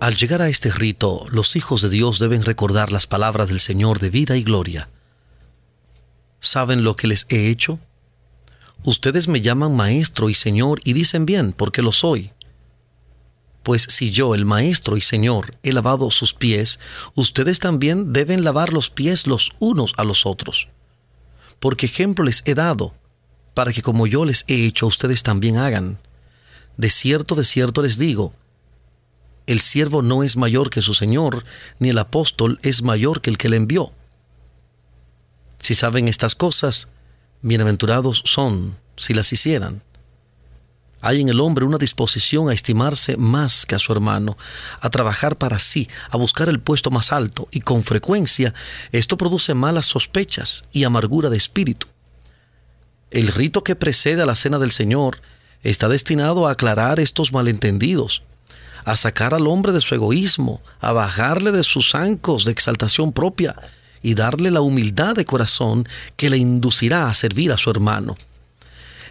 Al 0.00 0.16
llegar 0.16 0.42
a 0.42 0.48
este 0.48 0.70
rito, 0.70 1.26
los 1.30 1.54
hijos 1.54 1.80
de 1.80 1.88
Dios 1.88 2.18
deben 2.18 2.44
recordar 2.44 2.90
las 2.90 3.06
palabras 3.06 3.48
del 3.48 3.60
Señor 3.60 4.00
de 4.00 4.10
vida 4.10 4.36
y 4.36 4.42
gloria. 4.42 4.88
¿Saben 6.42 6.82
lo 6.82 6.96
que 6.96 7.06
les 7.06 7.24
he 7.28 7.48
hecho? 7.48 7.78
Ustedes 8.82 9.28
me 9.28 9.40
llaman 9.40 9.76
maestro 9.76 10.28
y 10.28 10.34
señor 10.34 10.80
y 10.82 10.92
dicen 10.92 11.24
bien, 11.24 11.52
porque 11.52 11.82
lo 11.82 11.92
soy. 11.92 12.32
Pues 13.62 13.86
si 13.88 14.10
yo, 14.10 14.34
el 14.34 14.44
maestro 14.44 14.96
y 14.96 15.02
señor, 15.02 15.54
he 15.62 15.72
lavado 15.72 16.10
sus 16.10 16.34
pies, 16.34 16.80
ustedes 17.14 17.60
también 17.60 18.12
deben 18.12 18.42
lavar 18.42 18.72
los 18.72 18.90
pies 18.90 19.28
los 19.28 19.52
unos 19.60 19.94
a 19.96 20.02
los 20.02 20.26
otros. 20.26 20.66
Porque 21.60 21.86
ejemplo 21.86 22.24
les 22.24 22.42
he 22.44 22.54
dado, 22.54 22.92
para 23.54 23.72
que 23.72 23.82
como 23.82 24.08
yo 24.08 24.24
les 24.24 24.44
he 24.48 24.66
hecho, 24.66 24.88
ustedes 24.88 25.22
también 25.22 25.58
hagan. 25.58 26.00
De 26.76 26.90
cierto, 26.90 27.36
de 27.36 27.44
cierto 27.44 27.82
les 27.82 27.98
digo, 27.98 28.34
el 29.46 29.60
siervo 29.60 30.02
no 30.02 30.24
es 30.24 30.36
mayor 30.36 30.70
que 30.70 30.82
su 30.82 30.92
Señor, 30.92 31.44
ni 31.78 31.90
el 31.90 31.98
apóstol 31.98 32.58
es 32.62 32.82
mayor 32.82 33.20
que 33.20 33.30
el 33.30 33.38
que 33.38 33.48
le 33.48 33.58
envió. 33.58 33.92
Si 35.62 35.76
saben 35.76 36.08
estas 36.08 36.34
cosas, 36.34 36.88
bienaventurados 37.40 38.22
son 38.24 38.76
si 38.96 39.14
las 39.14 39.32
hicieran. 39.32 39.84
Hay 41.00 41.20
en 41.20 41.28
el 41.28 41.38
hombre 41.38 41.64
una 41.64 41.78
disposición 41.78 42.48
a 42.48 42.52
estimarse 42.52 43.16
más 43.16 43.64
que 43.64 43.76
a 43.76 43.78
su 43.78 43.92
hermano, 43.92 44.36
a 44.80 44.90
trabajar 44.90 45.38
para 45.38 45.60
sí, 45.60 45.88
a 46.10 46.16
buscar 46.16 46.48
el 46.48 46.58
puesto 46.58 46.90
más 46.90 47.12
alto, 47.12 47.46
y 47.52 47.60
con 47.60 47.84
frecuencia 47.84 48.54
esto 48.90 49.16
produce 49.16 49.54
malas 49.54 49.86
sospechas 49.86 50.64
y 50.72 50.82
amargura 50.82 51.30
de 51.30 51.36
espíritu. 51.36 51.86
El 53.12 53.28
rito 53.28 53.62
que 53.62 53.76
precede 53.76 54.20
a 54.20 54.26
la 54.26 54.34
cena 54.34 54.58
del 54.58 54.72
Señor 54.72 55.22
está 55.62 55.88
destinado 55.88 56.48
a 56.48 56.52
aclarar 56.52 56.98
estos 56.98 57.32
malentendidos, 57.32 58.24
a 58.84 58.96
sacar 58.96 59.32
al 59.32 59.46
hombre 59.46 59.70
de 59.70 59.80
su 59.80 59.94
egoísmo, 59.94 60.60
a 60.80 60.90
bajarle 60.90 61.52
de 61.52 61.62
sus 61.62 61.94
ancos 61.94 62.44
de 62.44 62.50
exaltación 62.50 63.12
propia 63.12 63.54
y 64.02 64.14
darle 64.14 64.50
la 64.50 64.60
humildad 64.60 65.14
de 65.14 65.24
corazón 65.24 65.88
que 66.16 66.30
le 66.30 66.36
inducirá 66.36 67.08
a 67.08 67.14
servir 67.14 67.52
a 67.52 67.58
su 67.58 67.70
hermano. 67.70 68.14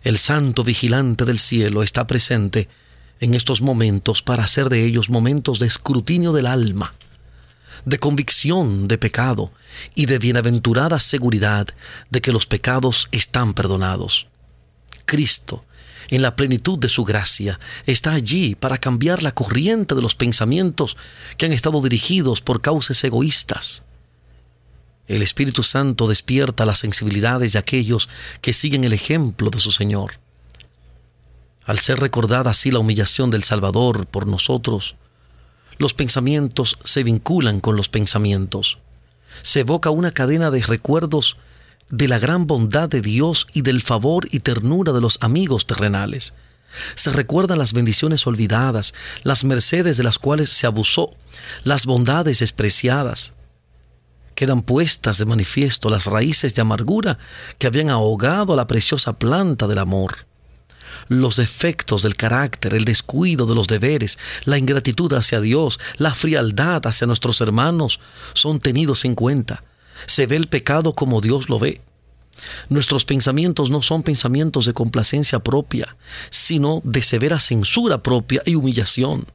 El 0.04 0.18
santo 0.18 0.64
vigilante 0.64 1.26
del 1.26 1.40
cielo 1.40 1.84
está 1.84 2.08
presente 2.08 2.68
en 3.20 3.36
estos 3.36 3.62
momentos 3.62 4.22
para 4.22 4.44
hacer 4.44 4.70
de 4.70 4.84
ellos 4.84 5.10
momentos 5.10 5.60
de 5.60 5.68
escrutinio 5.68 6.34
del 6.34 6.48
alma, 6.48 6.94
de 7.86 8.00
convicción 8.00 8.88
de 8.88 8.98
pecado 8.98 9.52
y 9.96 10.08
de 10.08 10.20
bienaventurada 10.20 11.00
seguridad 11.00 11.68
de 12.10 12.22
que 12.22 12.32
los 12.32 12.46
pecados 12.46 13.08
están 13.12 13.54
perdonados. 13.54 14.28
Cristo, 15.06 15.66
en 16.10 16.22
la 16.22 16.36
plenitud 16.36 16.78
de 16.80 16.90
su 16.90 17.04
gracia, 17.04 17.60
está 17.86 18.14
allí 18.14 18.56
para 18.56 18.78
cambiar 18.78 19.24
la 19.24 19.34
corriente 19.34 19.96
de 19.96 20.02
los 20.02 20.16
pensamientos 20.16 20.98
que 21.38 21.46
han 21.46 21.54
estado 21.54 21.82
dirigidos 21.82 22.42
por 22.42 22.62
causas 22.62 23.04
egoístas. 23.04 23.84
El 25.08 25.22
Espíritu 25.22 25.64
Santo 25.64 26.08
despierta 26.08 26.66
las 26.66 26.80
sensibilidades 26.80 27.54
de 27.54 27.60
aquellos 27.60 28.10
que 28.42 28.54
siguen 28.54 28.84
el 28.84 28.94
ejemplo 28.94 29.50
de 29.50 29.60
su 29.60 29.72
Señor. 29.72 30.20
Al 31.66 31.80
ser 31.80 32.00
recordada 32.00 32.52
así 32.52 32.72
la 32.72 32.80
humillación 32.80 33.30
del 33.30 33.44
Salvador 33.44 34.06
por 34.08 34.28
nosotros, 34.28 34.96
los 35.78 35.94
pensamientos 35.94 36.78
se 36.84 37.04
vinculan 37.04 37.60
con 37.60 37.76
los 37.76 37.90
pensamientos. 37.90 38.78
Se 39.42 39.62
evoca 39.62 39.90
una 39.90 40.12
cadena 40.12 40.52
de 40.52 40.62
recuerdos 40.62 41.38
de 41.90 42.08
la 42.08 42.20
gran 42.20 42.48
bondad 42.48 42.90
de 42.90 43.02
Dios 43.02 43.48
y 43.54 43.62
del 43.64 43.82
favor 43.82 44.28
y 44.32 44.40
ternura 44.40 44.94
de 44.94 45.02
los 45.02 45.18
amigos 45.22 45.68
terrenales. 45.68 46.34
Se 46.96 47.12
recuerdan 47.12 47.58
las 47.58 47.74
bendiciones 47.74 48.26
olvidadas, 48.28 48.94
las 49.24 49.44
mercedes 49.44 49.98
de 49.98 50.04
las 50.04 50.18
cuales 50.20 50.50
se 50.50 50.68
abusó, 50.68 51.16
las 51.64 51.86
bondades 51.86 52.40
despreciadas. 52.40 53.34
Quedan 54.42 54.64
puestas 54.64 55.20
de 55.20 55.26
manifiesto 55.26 55.92
las 55.92 56.08
raíces 56.08 56.56
de 56.56 56.64
amargura 56.64 57.20
que 57.60 57.68
habían 57.68 57.92
ahogado 57.92 58.54
a 58.54 58.56
la 58.56 58.66
preciosa 58.66 59.14
planta 59.14 59.68
del 59.68 59.78
amor. 59.78 60.26
Los 61.10 61.36
defectos 61.36 62.02
del 62.02 62.16
carácter, 62.16 62.74
el 62.74 62.84
descuido 62.84 63.46
de 63.46 63.54
los 63.54 63.68
deberes, 63.68 64.18
la 64.46 64.58
ingratitud 64.58 65.14
hacia 65.14 65.42
Dios, 65.42 65.80
la 65.98 66.16
frialdad 66.16 66.88
hacia 66.88 67.06
nuestros 67.06 67.40
hermanos 67.40 68.00
son 68.34 68.60
tenidos 68.60 69.06
en 69.06 69.14
cuenta 69.14 69.64
se 70.08 70.26
ve 70.26 70.38
el 70.38 70.48
pecado 70.48 70.96
como 70.96 71.22
Dios 71.22 71.48
lo 71.48 71.60
ve. 71.60 71.80
Nuestros 72.70 73.06
pensamientos 73.06 73.70
no 73.70 73.84
son 73.84 74.02
pensamientos 74.02 74.66
de 74.66 74.74
complacencia 74.74 75.38
propia, 75.38 75.96
sino 76.32 76.82
de 76.84 77.04
severa 77.04 77.40
censura 77.40 78.02
propia 78.02 78.42
y 78.48 78.56
humillación. 78.56 79.28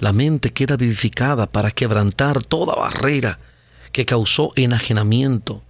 La 0.00 0.12
mente 0.12 0.52
queda 0.52 0.76
vivificada 0.76 1.46
para 1.46 1.70
quebrantar 1.70 2.42
toda 2.42 2.74
barrera 2.74 3.38
que 3.92 4.06
causó 4.06 4.52
enajenamiento. 4.56 5.62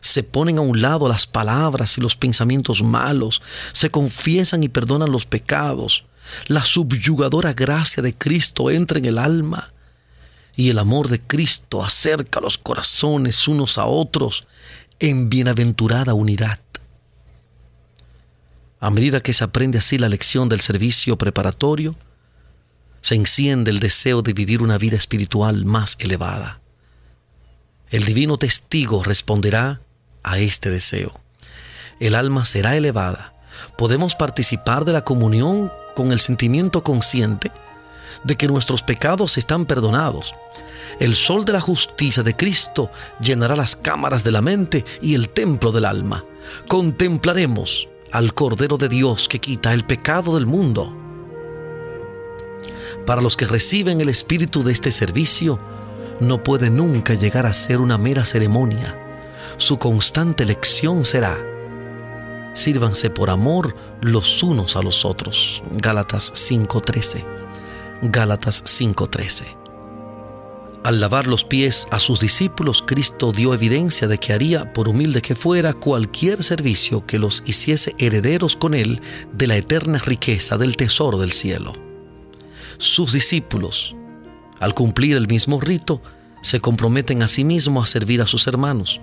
Se 0.00 0.22
ponen 0.22 0.58
a 0.58 0.62
un 0.62 0.80
lado 0.80 1.08
las 1.08 1.26
palabras 1.26 1.98
y 1.98 2.00
los 2.00 2.16
pensamientos 2.16 2.82
malos, 2.82 3.42
se 3.72 3.90
confiesan 3.90 4.62
y 4.62 4.68
perdonan 4.68 5.12
los 5.12 5.26
pecados. 5.26 6.04
La 6.46 6.64
subyugadora 6.64 7.52
gracia 7.52 8.02
de 8.02 8.14
Cristo 8.14 8.70
entra 8.70 8.98
en 8.98 9.04
el 9.04 9.18
alma 9.18 9.72
y 10.56 10.70
el 10.70 10.78
amor 10.78 11.08
de 11.08 11.20
Cristo 11.20 11.82
acerca 11.82 12.40
los 12.40 12.58
corazones 12.58 13.48
unos 13.48 13.78
a 13.78 13.86
otros 13.86 14.46
en 14.98 15.28
bienaventurada 15.28 16.14
unidad. 16.14 16.60
A 18.80 18.90
medida 18.90 19.20
que 19.20 19.32
se 19.32 19.44
aprende 19.44 19.78
así 19.78 19.98
la 19.98 20.08
lección 20.08 20.48
del 20.48 20.60
servicio 20.60 21.16
preparatorio, 21.16 21.94
se 23.00 23.14
enciende 23.14 23.70
el 23.70 23.80
deseo 23.80 24.22
de 24.22 24.32
vivir 24.32 24.62
una 24.62 24.78
vida 24.78 24.96
espiritual 24.96 25.64
más 25.64 25.96
elevada. 26.00 26.61
El 27.92 28.06
divino 28.06 28.38
testigo 28.38 29.04
responderá 29.04 29.82
a 30.22 30.38
este 30.38 30.70
deseo. 30.70 31.12
El 32.00 32.14
alma 32.14 32.46
será 32.46 32.74
elevada. 32.74 33.34
Podemos 33.76 34.14
participar 34.14 34.86
de 34.86 34.94
la 34.94 35.04
comunión 35.04 35.70
con 35.94 36.10
el 36.10 36.18
sentimiento 36.18 36.82
consciente 36.82 37.52
de 38.24 38.36
que 38.36 38.46
nuestros 38.46 38.82
pecados 38.82 39.36
están 39.36 39.66
perdonados. 39.66 40.34
El 41.00 41.14
sol 41.14 41.44
de 41.44 41.52
la 41.52 41.60
justicia 41.60 42.22
de 42.22 42.34
Cristo 42.34 42.90
llenará 43.20 43.56
las 43.56 43.76
cámaras 43.76 44.24
de 44.24 44.30
la 44.30 44.40
mente 44.40 44.86
y 45.02 45.14
el 45.14 45.28
templo 45.28 45.70
del 45.70 45.84
alma. 45.84 46.24
Contemplaremos 46.68 47.90
al 48.10 48.32
Cordero 48.32 48.78
de 48.78 48.88
Dios 48.88 49.28
que 49.28 49.38
quita 49.38 49.74
el 49.74 49.84
pecado 49.84 50.34
del 50.36 50.46
mundo. 50.46 50.96
Para 53.04 53.20
los 53.20 53.36
que 53.36 53.44
reciben 53.44 54.00
el 54.00 54.08
espíritu 54.08 54.62
de 54.62 54.72
este 54.72 54.92
servicio, 54.92 55.58
no 56.22 56.42
puede 56.42 56.70
nunca 56.70 57.14
llegar 57.14 57.46
a 57.46 57.52
ser 57.52 57.80
una 57.80 57.98
mera 57.98 58.24
ceremonia. 58.24 58.96
Su 59.56 59.78
constante 59.78 60.46
lección 60.46 61.04
será, 61.04 61.36
sírvanse 62.52 63.10
por 63.10 63.28
amor 63.28 63.74
los 64.00 64.42
unos 64.42 64.76
a 64.76 64.82
los 64.82 65.04
otros. 65.04 65.62
Gálatas 65.72 66.32
5:13. 66.34 67.24
Gálatas 68.02 68.62
5:13. 68.64 69.56
Al 70.84 71.00
lavar 71.00 71.28
los 71.28 71.44
pies 71.44 71.86
a 71.92 72.00
sus 72.00 72.18
discípulos, 72.18 72.82
Cristo 72.84 73.30
dio 73.30 73.54
evidencia 73.54 74.08
de 74.08 74.18
que 74.18 74.32
haría, 74.32 74.72
por 74.72 74.88
humilde 74.88 75.22
que 75.22 75.36
fuera, 75.36 75.72
cualquier 75.72 76.42
servicio 76.42 77.06
que 77.06 77.20
los 77.20 77.42
hiciese 77.46 77.92
herederos 77.98 78.56
con 78.56 78.74
él 78.74 79.00
de 79.32 79.46
la 79.46 79.56
eterna 79.56 79.98
riqueza 79.98 80.58
del 80.58 80.76
tesoro 80.76 81.18
del 81.18 81.30
cielo. 81.30 81.72
Sus 82.78 83.12
discípulos, 83.12 83.94
al 84.62 84.74
cumplir 84.74 85.16
el 85.16 85.26
mismo 85.26 85.60
rito, 85.60 86.00
se 86.40 86.60
comprometen 86.60 87.24
a 87.24 87.28
sí 87.28 87.42
mismos 87.42 87.82
a 87.82 87.92
servir 87.92 88.22
a 88.22 88.28
sus 88.28 88.46
hermanos. 88.46 89.00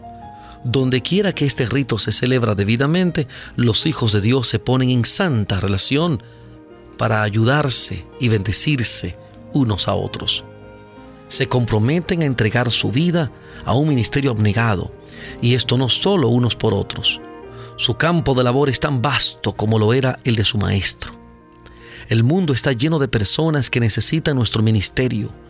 Donde 0.63 1.01
quiera 1.01 1.33
que 1.33 1.45
este 1.45 1.65
rito 1.65 1.99
se 1.99 2.13
celebra 2.13 2.55
debidamente, 2.55 3.27
los 3.57 3.85
hijos 3.85 4.13
de 4.13 4.21
Dios 4.21 4.47
se 4.47 4.59
ponen 4.59 4.89
en 4.89 5.03
santa 5.03 5.59
relación 5.59 6.23
para 6.97 7.23
ayudarse 7.23 8.05
y 8.21 8.29
bendecirse 8.29 9.17
unos 9.51 9.89
a 9.89 9.95
otros. 9.95 10.45
Se 11.27 11.49
comprometen 11.49 12.21
a 12.21 12.25
entregar 12.25 12.71
su 12.71 12.89
vida 12.89 13.29
a 13.65 13.73
un 13.73 13.89
ministerio 13.89 14.31
abnegado, 14.31 14.93
y 15.41 15.55
esto 15.55 15.77
no 15.77 15.89
solo 15.89 16.29
unos 16.29 16.55
por 16.55 16.73
otros. 16.73 17.19
Su 17.75 17.95
campo 17.95 18.33
de 18.33 18.45
labor 18.45 18.69
es 18.69 18.79
tan 18.79 19.01
vasto 19.01 19.51
como 19.57 19.77
lo 19.77 19.93
era 19.93 20.19
el 20.23 20.37
de 20.37 20.45
su 20.45 20.57
maestro. 20.57 21.19
El 22.07 22.23
mundo 22.23 22.53
está 22.53 22.71
lleno 22.71 22.97
de 22.97 23.09
personas 23.09 23.69
que 23.69 23.81
necesitan 23.81 24.37
nuestro 24.37 24.63
ministerio. 24.63 25.48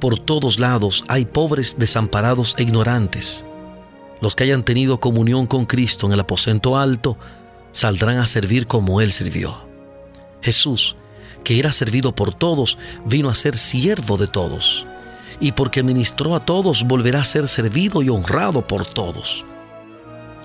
Por 0.00 0.18
todos 0.18 0.58
lados 0.58 1.04
hay 1.08 1.24
pobres 1.24 1.76
desamparados 1.78 2.54
e 2.58 2.62
ignorantes. 2.62 3.44
Los 4.20 4.36
que 4.36 4.44
hayan 4.44 4.64
tenido 4.64 5.00
comunión 5.00 5.46
con 5.46 5.66
Cristo 5.66 6.06
en 6.06 6.12
el 6.12 6.20
aposento 6.20 6.76
alto 6.76 7.16
saldrán 7.72 8.18
a 8.18 8.26
servir 8.26 8.66
como 8.66 9.00
Él 9.00 9.12
sirvió. 9.12 9.66
Jesús, 10.42 10.96
que 11.42 11.58
era 11.58 11.72
servido 11.72 12.14
por 12.14 12.34
todos, 12.34 12.78
vino 13.04 13.28
a 13.28 13.34
ser 13.34 13.56
siervo 13.58 14.16
de 14.16 14.26
todos. 14.26 14.86
Y 15.40 15.52
porque 15.52 15.82
ministró 15.82 16.34
a 16.34 16.44
todos, 16.44 16.84
volverá 16.84 17.20
a 17.20 17.24
ser 17.24 17.48
servido 17.48 18.02
y 18.02 18.08
honrado 18.08 18.66
por 18.66 18.86
todos. 18.86 19.44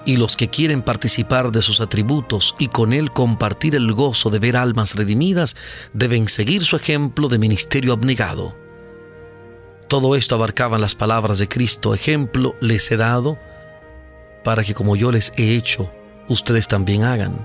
y 0.06 0.18
los 0.18 0.36
que 0.36 0.50
quieren 0.50 0.82
participar 0.82 1.52
de 1.52 1.62
sus 1.62 1.82
atributos 1.82 2.56
y 2.58 2.70
con 2.70 2.94
él 2.94 3.12
compartir 3.12 3.76
el 3.76 3.92
gozo 3.94 4.32
de 4.32 4.40
ver 4.40 4.58
almas 4.58 4.96
redimidas 4.96 5.56
deben 5.94 6.28
seguir 6.28 6.66
su 6.66 6.76
ejemplo 6.76 7.28
de 7.28 7.38
ministerio 7.38 7.94
abnegado. 7.94 8.58
Todo 9.90 10.16
esto 10.16 10.36
abarcaban 10.36 10.82
las 10.82 10.94
palabras 10.94 11.40
de 11.40 11.48
Cristo, 11.48 11.96
ejemplo 11.96 12.54
les 12.62 12.92
he 12.92 12.96
dado 12.96 13.40
para 14.44 14.64
que 14.64 14.76
como 14.76 14.96
yo 14.96 15.12
les 15.12 15.34
he 15.36 15.56
hecho, 15.56 15.92
ustedes 16.28 16.68
también 16.68 17.04
hagan. 17.04 17.36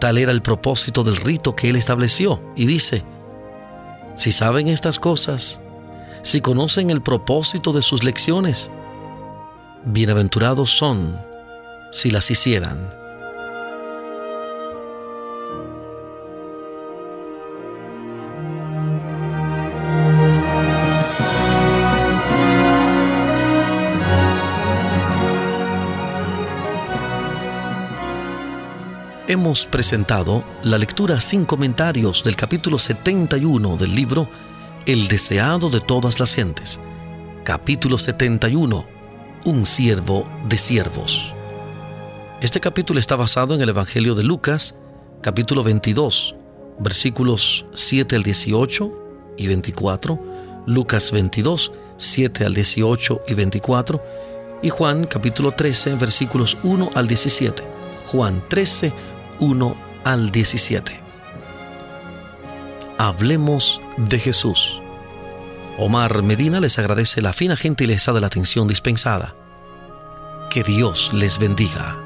Tal 0.00 0.16
era 0.16 0.32
el 0.32 0.40
propósito 0.40 1.04
del 1.04 1.16
rito 1.16 1.54
que 1.54 1.68
él 1.68 1.76
estableció 1.76 2.40
y 2.56 2.64
dice, 2.64 3.04
si 4.16 4.32
saben 4.32 4.68
estas 4.68 4.98
cosas, 4.98 5.60
si 6.22 6.40
conocen 6.40 6.88
el 6.88 7.02
propósito 7.02 7.74
de 7.74 7.82
sus 7.82 8.04
lecciones, 8.04 8.70
bienaventurados 9.84 10.70
son 10.70 11.20
si 11.92 12.10
las 12.10 12.30
hicieran. 12.30 13.03
Hemos 29.44 29.66
presentado 29.66 30.42
la 30.62 30.78
lectura 30.78 31.20
sin 31.20 31.44
comentarios 31.44 32.24
del 32.24 32.34
capítulo 32.34 32.78
71 32.78 33.76
del 33.76 33.94
libro 33.94 34.26
El 34.86 35.06
deseado 35.06 35.68
de 35.68 35.82
todas 35.82 36.18
las 36.18 36.34
gentes. 36.34 36.80
Capítulo 37.44 37.98
71. 37.98 38.86
Un 39.44 39.66
siervo 39.66 40.24
de 40.48 40.56
siervos. 40.56 41.30
Este 42.40 42.58
capítulo 42.58 42.98
está 42.98 43.16
basado 43.16 43.54
en 43.54 43.60
el 43.60 43.68
Evangelio 43.68 44.14
de 44.14 44.22
Lucas, 44.22 44.76
capítulo 45.20 45.62
22, 45.62 46.34
versículos 46.78 47.66
7 47.74 48.16
al 48.16 48.22
18 48.22 48.92
y 49.36 49.46
24, 49.46 50.64
Lucas 50.66 51.12
22, 51.12 51.70
7 51.98 52.46
al 52.46 52.54
18 52.54 53.22
y 53.28 53.34
24, 53.34 54.02
y 54.62 54.70
Juan 54.70 55.04
capítulo 55.04 55.50
13, 55.50 55.96
versículos 55.96 56.56
1 56.62 56.92
al 56.94 57.06
17. 57.06 57.62
Juan 58.06 58.42
13, 58.48 58.92
1 59.44 59.76
al 60.04 60.30
17. 60.30 60.98
Hablemos 62.96 63.78
de 63.98 64.18
Jesús. 64.18 64.80
Omar 65.76 66.22
Medina 66.22 66.60
les 66.60 66.78
agradece 66.78 67.20
la 67.20 67.34
fina 67.34 67.54
gentileza 67.54 68.14
de 68.14 68.22
la 68.22 68.28
atención 68.28 68.68
dispensada. 68.68 69.36
Que 70.50 70.62
Dios 70.62 71.10
les 71.12 71.38
bendiga. 71.38 72.03